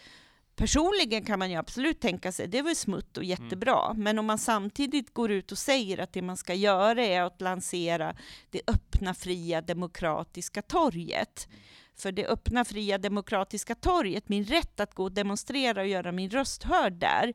Personligen 0.56 1.26
kan 1.26 1.39
man 1.39 1.52
ju 1.52 1.58
absolut 1.58 2.00
tänka 2.02 2.32
sig, 2.32 2.48
det 2.48 2.58
är 2.58 2.63
väl 2.63 2.76
smutt 2.76 3.17
och 3.17 3.24
jättebra, 3.24 3.93
men 3.93 4.19
om 4.19 4.26
man 4.26 4.38
samtidigt 4.38 5.13
går 5.13 5.32
ut 5.32 5.52
och 5.52 5.58
säger 5.58 5.98
att 5.98 6.13
det 6.13 6.22
man 6.22 6.38
ska 6.38 6.54
göra 6.54 7.04
är 7.04 7.22
att 7.22 7.41
lansera 7.41 8.15
det 8.50 8.62
öppna, 8.67 9.13
fria, 9.13 9.62
demokratiska 9.62 10.62
torget. 10.62 11.48
För 11.96 12.12
det 12.12 12.28
öppna, 12.28 12.65
fria, 12.65 12.98
demokratiska 12.98 13.76
torget, 13.76 14.30
min 14.30 14.46
rätt 14.46 14.80
att 14.80 14.93
gå 14.93 15.04
och 15.04 15.12
demonstrera 15.12 15.82
och 15.82 15.88
göra 15.88 16.12
min 16.12 16.30
röst 16.30 16.63
hörd 16.63 16.93
där, 16.93 17.34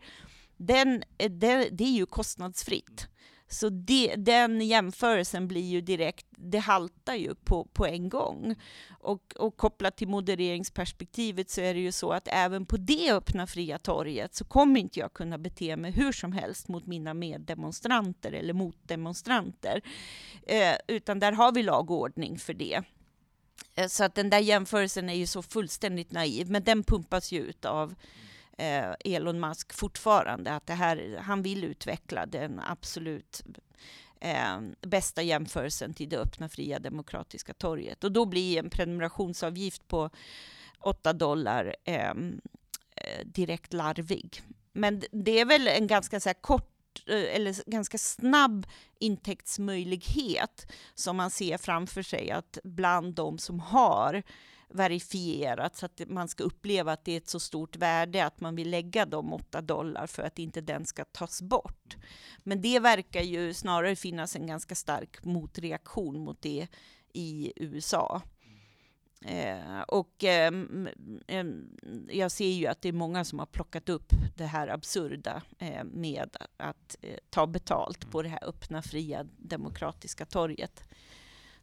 den, 0.58 1.02
eh, 1.18 1.30
det, 1.30 1.68
det 1.72 1.84
är 1.84 1.96
ju 1.96 2.06
kostnadsfritt. 2.06 3.08
Så 3.50 3.68
det, 3.68 4.14
den 4.16 4.60
jämförelsen 4.60 5.48
blir 5.48 5.70
ju 5.70 5.80
direkt, 5.80 6.26
det 6.30 6.58
haltar 6.58 7.14
ju 7.14 7.34
på, 7.34 7.64
på 7.64 7.86
en 7.86 8.08
gång. 8.08 8.54
Och, 9.00 9.32
och 9.36 9.56
kopplat 9.56 9.96
till 9.96 10.08
modereringsperspektivet 10.08 11.50
så 11.50 11.60
är 11.60 11.74
det 11.74 11.80
ju 11.80 11.92
så 11.92 12.12
att 12.12 12.28
även 12.32 12.66
på 12.66 12.76
det 12.76 13.12
öppna 13.12 13.46
fria 13.46 13.78
torget 13.78 14.34
så 14.34 14.44
kommer 14.44 14.80
inte 14.80 15.00
jag 15.00 15.12
kunna 15.12 15.38
bete 15.38 15.76
mig 15.76 15.90
hur 15.90 16.12
som 16.12 16.32
helst 16.32 16.68
mot 16.68 16.86
mina 16.86 17.14
meddemonstranter 17.14 18.32
eller 18.32 18.52
motdemonstranter. 18.52 19.82
Eh, 20.42 20.74
utan 20.88 21.18
där 21.18 21.32
har 21.32 21.52
vi 21.52 21.62
lagordning 21.62 22.38
för 22.38 22.54
det. 22.54 22.82
Eh, 23.74 23.86
Så 23.86 24.04
att 24.04 24.14
den 24.14 24.30
där 24.30 24.38
jämförelsen 24.38 25.08
är 25.10 25.14
ju 25.14 25.26
så 25.26 25.42
fullständigt 25.42 26.12
naiv, 26.12 26.50
men 26.50 26.64
den 26.64 26.82
pumpas 26.82 27.32
ju 27.32 27.40
ut 27.40 27.64
av 27.64 27.94
Eh, 28.58 28.94
Elon 29.04 29.40
Musk 29.40 29.72
fortfarande, 29.72 30.54
att 30.54 30.66
det 30.66 30.74
här, 30.74 31.20
han 31.22 31.42
vill 31.42 31.64
utveckla 31.64 32.26
den 32.26 32.60
absolut 32.66 33.42
eh, 34.20 34.60
bästa 34.80 35.22
jämförelsen 35.22 35.94
till 35.94 36.08
det 36.08 36.18
öppna, 36.18 36.48
fria, 36.48 36.78
demokratiska 36.78 37.54
torget. 37.54 38.04
Och 38.04 38.12
då 38.12 38.26
blir 38.26 38.58
en 38.58 38.70
prenumerationsavgift 38.70 39.88
på 39.88 40.10
8 40.80 41.12
dollar 41.12 41.76
ehm, 41.84 42.40
eh, 42.96 43.26
direkt 43.26 43.72
larvig. 43.72 44.42
Men 44.72 45.02
det 45.12 45.40
är 45.40 45.44
väl 45.44 45.68
en 45.68 45.86
ganska 45.86 46.20
så 46.20 46.28
här 46.28 46.34
kort 46.34 47.02
eh, 47.06 47.34
eller 47.36 47.70
ganska 47.70 47.98
snabb 47.98 48.66
intäktsmöjlighet 48.98 50.72
som 50.94 51.16
man 51.16 51.30
ser 51.30 51.58
framför 51.58 52.02
sig 52.02 52.30
att 52.30 52.58
bland 52.64 53.14
de 53.14 53.38
som 53.38 53.60
har 53.60 54.22
verifierat 54.68 55.76
så 55.76 55.86
att 55.86 56.00
man 56.06 56.28
ska 56.28 56.44
uppleva 56.44 56.92
att 56.92 57.04
det 57.04 57.12
är 57.12 57.16
ett 57.16 57.28
så 57.28 57.40
stort 57.40 57.76
värde 57.76 58.26
att 58.26 58.40
man 58.40 58.56
vill 58.56 58.70
lägga 58.70 59.06
de 59.06 59.32
8 59.32 59.60
dollar 59.60 60.06
för 60.06 60.22
att 60.22 60.38
inte 60.38 60.60
den 60.60 60.86
ska 60.86 61.04
tas 61.04 61.42
bort. 61.42 61.96
Men 62.44 62.60
det 62.60 62.80
verkar 62.80 63.22
ju 63.22 63.54
snarare 63.54 63.96
finnas 63.96 64.36
en 64.36 64.46
ganska 64.46 64.74
stark 64.74 65.24
motreaktion 65.24 66.20
mot 66.20 66.42
det 66.42 66.68
i 67.12 67.52
USA. 67.56 68.22
Eh, 69.24 69.80
och 69.88 70.24
em, 70.24 70.88
jag 72.08 72.30
ser 72.30 72.48
ju 72.50 72.66
att 72.66 72.82
det 72.82 72.88
är 72.88 72.92
många 72.92 73.24
som 73.24 73.38
har 73.38 73.46
plockat 73.46 73.88
upp 73.88 74.12
det 74.36 74.46
här 74.46 74.68
absurda 74.68 75.42
eh, 75.58 75.84
med 75.84 76.36
att 76.56 76.96
eh, 77.02 77.16
ta 77.30 77.46
betalt 77.46 78.10
på 78.10 78.22
det 78.22 78.28
här 78.28 78.48
öppna, 78.48 78.82
fria, 78.82 79.26
demokratiska 79.36 80.26
torget. 80.26 80.82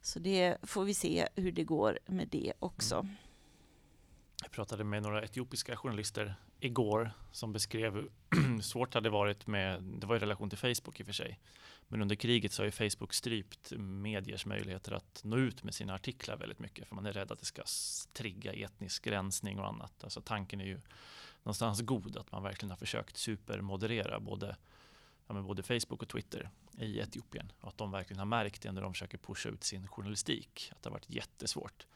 Så 0.06 0.18
det 0.18 0.56
får 0.62 0.84
vi 0.84 0.94
se 0.94 1.28
hur 1.34 1.52
det 1.52 1.64
går 1.64 1.98
med 2.06 2.28
det 2.28 2.52
också. 2.58 2.94
Mm. 2.94 3.16
Jag 4.42 4.50
pratade 4.50 4.84
med 4.84 5.02
några 5.02 5.22
etiopiska 5.22 5.76
journalister 5.76 6.34
igår 6.60 7.10
som 7.32 7.52
beskrev 7.52 7.94
hur 7.94 8.10
svårt 8.62 8.92
det 8.92 8.96
hade 8.96 9.10
varit 9.10 9.46
med, 9.46 9.82
det 9.82 10.06
var 10.06 10.16
i 10.16 10.18
relation 10.18 10.50
till 10.50 10.58
Facebook 10.58 11.00
i 11.00 11.02
och 11.02 11.06
för 11.06 11.12
sig, 11.12 11.40
men 11.88 12.02
under 12.02 12.16
kriget 12.16 12.52
så 12.52 12.62
har 12.62 12.64
ju 12.64 12.90
Facebook 12.90 13.14
strypt 13.14 13.72
mediers 13.78 14.46
möjligheter 14.46 14.92
att 14.92 15.20
nå 15.24 15.36
ut 15.36 15.62
med 15.62 15.74
sina 15.74 15.94
artiklar 15.94 16.36
väldigt 16.36 16.58
mycket, 16.58 16.88
för 16.88 16.94
man 16.94 17.06
är 17.06 17.12
rädd 17.12 17.32
att 17.32 17.38
det 17.38 17.46
ska 17.46 17.62
trigga 18.12 18.52
etnisk 18.52 19.06
rensning 19.06 19.58
och 19.58 19.68
annat. 19.68 20.04
Alltså 20.04 20.20
tanken 20.20 20.60
är 20.60 20.66
ju 20.66 20.80
någonstans 21.42 21.80
god, 21.80 22.16
att 22.16 22.32
man 22.32 22.42
verkligen 22.42 22.70
har 22.70 22.78
försökt 22.78 23.16
supermoderera 23.16 24.20
både, 24.20 24.56
ja, 25.26 25.34
men 25.34 25.44
både 25.46 25.62
Facebook 25.62 26.02
och 26.02 26.08
Twitter 26.08 26.50
i 26.78 26.98
Etiopien 26.98 27.52
och 27.60 27.68
att 27.68 27.78
de 27.78 27.90
verkligen 27.90 28.18
har 28.18 28.26
märkt 28.26 28.62
det 28.62 28.72
när 28.72 28.82
de 28.82 28.92
försöker 28.92 29.18
pusha 29.18 29.48
ut 29.48 29.64
sin 29.64 29.88
journalistik, 29.88 30.72
att 30.76 30.82
det 30.82 30.88
har 30.88 30.92
varit 30.94 31.10
jättesvårt. 31.10 31.86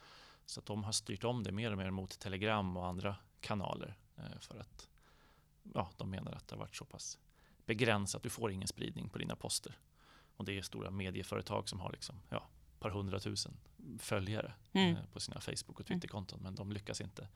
Så 0.45 0.59
att 0.59 0.65
de 0.65 0.83
har 0.83 0.91
styrt 0.91 1.23
om 1.23 1.43
det 1.43 1.51
mer 1.51 1.71
och 1.71 1.77
mer 1.77 1.91
mot 1.91 2.19
Telegram 2.19 2.77
och 2.77 2.87
andra 2.87 3.15
kanaler 3.39 3.97
eh, 4.17 4.39
för 4.39 4.59
att 4.59 4.89
ja, 5.73 5.91
de 5.97 6.09
menar 6.09 6.31
att 6.31 6.47
det 6.47 6.55
har 6.55 6.59
varit 6.59 6.75
så 6.75 6.85
pass 6.85 7.19
begränsat. 7.65 8.23
Du 8.23 8.29
får 8.29 8.51
ingen 8.51 8.67
spridning 8.67 9.09
på 9.09 9.17
dina 9.17 9.35
poster. 9.35 9.79
Och 10.37 10.45
det 10.45 10.57
är 10.57 10.61
stora 10.61 10.91
medieföretag 10.91 11.69
som 11.69 11.79
har 11.79 11.91
liksom, 11.91 12.15
ja, 12.29 12.47
par 12.79 12.89
hundratusen 12.89 13.57
följare 13.99 14.53
Mm. 14.73 14.95
eh, 14.95 15.05
på 15.13 15.19
sina 15.19 15.41
Facebook 15.41 15.79
och 15.79 15.85
Twitterkonton. 15.85 16.39
Men 16.43 16.55
de 16.55 16.71
lyckas 16.71 17.01
inte 17.01 17.27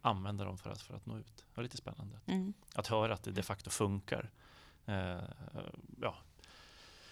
använda 0.00 0.44
dem 0.44 0.58
för 0.58 0.70
att, 0.70 0.82
för 0.82 0.94
att 0.94 1.06
nå 1.06 1.18
ut. 1.18 1.36
Det 1.36 1.44
var 1.56 1.62
lite 1.62 1.76
spännande 1.76 2.20
Mm. 2.26 2.52
att 2.74 2.86
höra 2.86 3.14
att 3.14 3.22
det 3.22 3.30
de 3.32 3.42
facto 3.42 3.70
funkar. 3.70 4.30
Eh, 4.90 5.22
ja. 6.00 6.16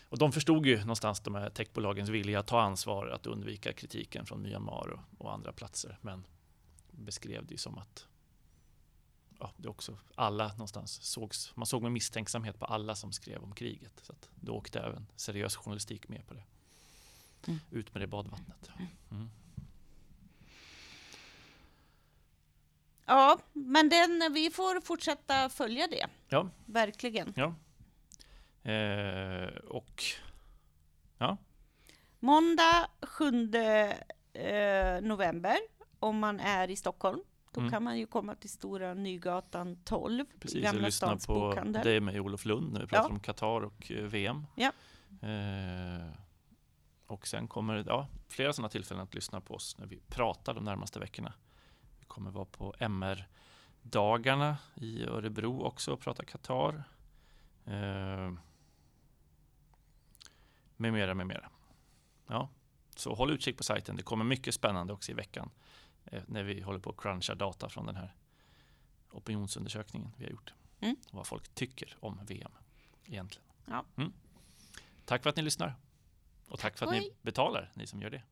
Och 0.09 0.19
de 0.19 0.33
förstod 0.33 0.67
ju 0.67 0.79
någonstans 0.81 1.21
de 1.21 1.35
här 1.35 1.51
techbolagens 1.51 2.09
vilja 2.09 2.41
att 2.41 2.47
ta 2.47 2.61
ansvar, 2.61 3.07
att 3.07 3.27
undvika 3.27 3.73
kritiken 3.73 4.27
från 4.27 4.43
Myanmar 4.43 4.89
och, 4.89 5.27
och 5.27 5.33
andra 5.33 5.53
platser. 5.53 5.99
Men 6.01 6.27
beskrev 6.91 7.47
det 7.47 7.55
ju 7.55 7.59
som 7.59 7.79
att 7.79 8.07
ja, 9.39 9.53
det 9.57 9.69
också 9.69 9.99
alla 10.15 10.49
någonstans 10.49 11.03
sågs, 11.03 11.57
man 11.57 11.67
såg 11.67 11.83
med 11.83 11.93
misstänksamhet 11.93 12.59
på 12.59 12.65
alla 12.65 12.95
som 12.95 13.13
skrev 13.13 13.43
om 13.43 13.55
kriget. 13.55 14.01
Så 14.03 14.13
att 14.13 14.29
då 14.35 14.53
åkte 14.53 14.81
även 14.81 15.07
seriös 15.17 15.57
journalistik 15.57 16.09
med 16.09 16.27
på 16.27 16.35
det. 16.35 16.45
Mm. 17.47 17.61
Ut 17.71 17.95
med 17.95 18.03
det 18.03 18.07
badvattnet. 18.07 18.71
Mm. 19.11 19.31
Ja, 23.07 23.39
men 23.53 23.89
den, 23.89 24.33
vi 24.35 24.51
får 24.51 24.81
fortsätta 24.81 25.49
följa 25.49 25.87
det. 25.87 26.07
Ja. 26.29 26.49
Verkligen. 26.67 27.33
Eh, 28.69 29.49
och 29.69 30.03
Måndag 32.21 32.89
7 33.03 33.25
eh, 34.33 35.01
november, 35.03 35.57
om 35.99 36.19
man 36.19 36.41
är 36.41 36.71
i 36.71 36.77
Stockholm, 36.77 37.21
då 37.53 37.61
Mm. 37.61 37.71
kan 37.73 37.83
man 37.83 37.99
ju 37.99 38.07
komma 38.07 38.35
till 38.35 38.51
Stora 38.51 38.95
Nygatan 38.95 39.77
12 39.85 40.21
i 40.35 40.39
Precis, 40.41 40.55
jag 40.57 40.63
Gamla 40.65 40.87
lyssnar 40.87 41.09
stans 41.09 41.27
på 41.27 41.35
bokhandel. 41.35 41.85
dig 41.85 42.01
med 42.01 42.21
Olof 42.21 42.45
Lund 42.45 42.73
när 42.73 42.81
vi 42.81 42.87
pratar 42.87 43.05
Ja. 43.05 43.11
om 43.15 43.21
Qatar 43.21 43.61
och 43.65 43.91
eh, 43.93 44.05
VM. 44.05 44.47
Ja. 44.55 44.73
Eh, 45.29 46.09
och 47.07 47.27
sen 47.27 47.49
kommer 47.49 47.75
det 47.75 47.85
ja, 47.87 48.07
flera 48.29 48.53
sådana 48.53 48.69
tillfällen 48.69 49.03
att 49.03 49.15
lyssna 49.15 49.41
på 49.41 49.55
oss 49.55 49.79
när 49.79 49.87
vi 49.87 50.01
pratar 50.09 50.55
de 50.55 50.65
närmaste 50.65 50.99
veckorna. 51.01 51.33
Vi 51.99 52.05
kommer 52.07 52.31
vara 52.31 52.45
på 52.45 52.75
MR-dagarna 52.79 54.57
i 54.75 55.05
Örebro 55.05 55.63
också 55.63 55.93
och 55.93 56.01
prata 56.01 56.25
Qatar. 56.25 56.83
Eh, 57.67 58.33
med 60.79 60.93
mera, 60.93 61.15
med 61.15 61.27
mera. 61.27 61.51
Ja, 62.27 62.49
så 62.97 63.15
håll 63.15 63.31
utkik 63.31 63.57
på 63.57 63.65
sajten. 63.65 63.97
Det 63.97 64.03
kommer 64.03 64.25
mycket 64.25 64.55
spännande 64.55 64.93
också 64.93 65.13
i 65.13 65.15
veckan 65.15 65.51
eh, 66.05 66.23
när 66.27 66.43
vi 66.43 66.61
håller 66.61 66.79
på 66.79 66.91
att 66.91 66.97
cruncha 66.97 67.35
data 67.35 67.69
från 67.69 67.87
den 67.87 67.97
här 67.97 68.15
opinionsundersökningen 69.11 70.11
vi 70.17 70.25
har 70.25 70.31
gjort. 70.31 70.55
Mm. 70.81 70.97
Vad 71.11 71.27
folk 71.27 71.55
tycker 71.55 71.97
om 72.01 72.21
VM 72.27 72.53
egentligen. 73.05 73.49
Ja. 73.65 73.85
Mm. 73.97 74.13
Tack 75.05 75.23
för 75.23 75.31
att 75.31 75.37
ni 75.37 75.43
lyssnar. 75.43 75.75
Och 76.49 76.59
tack 76.59 76.79
för 76.79 76.87
att 76.87 76.93
ni 76.93 76.99
Hej. 76.99 77.17
betalar, 77.23 77.73
ni 77.75 77.87
som 77.87 78.03
gör 78.03 78.11
det. 78.11 78.23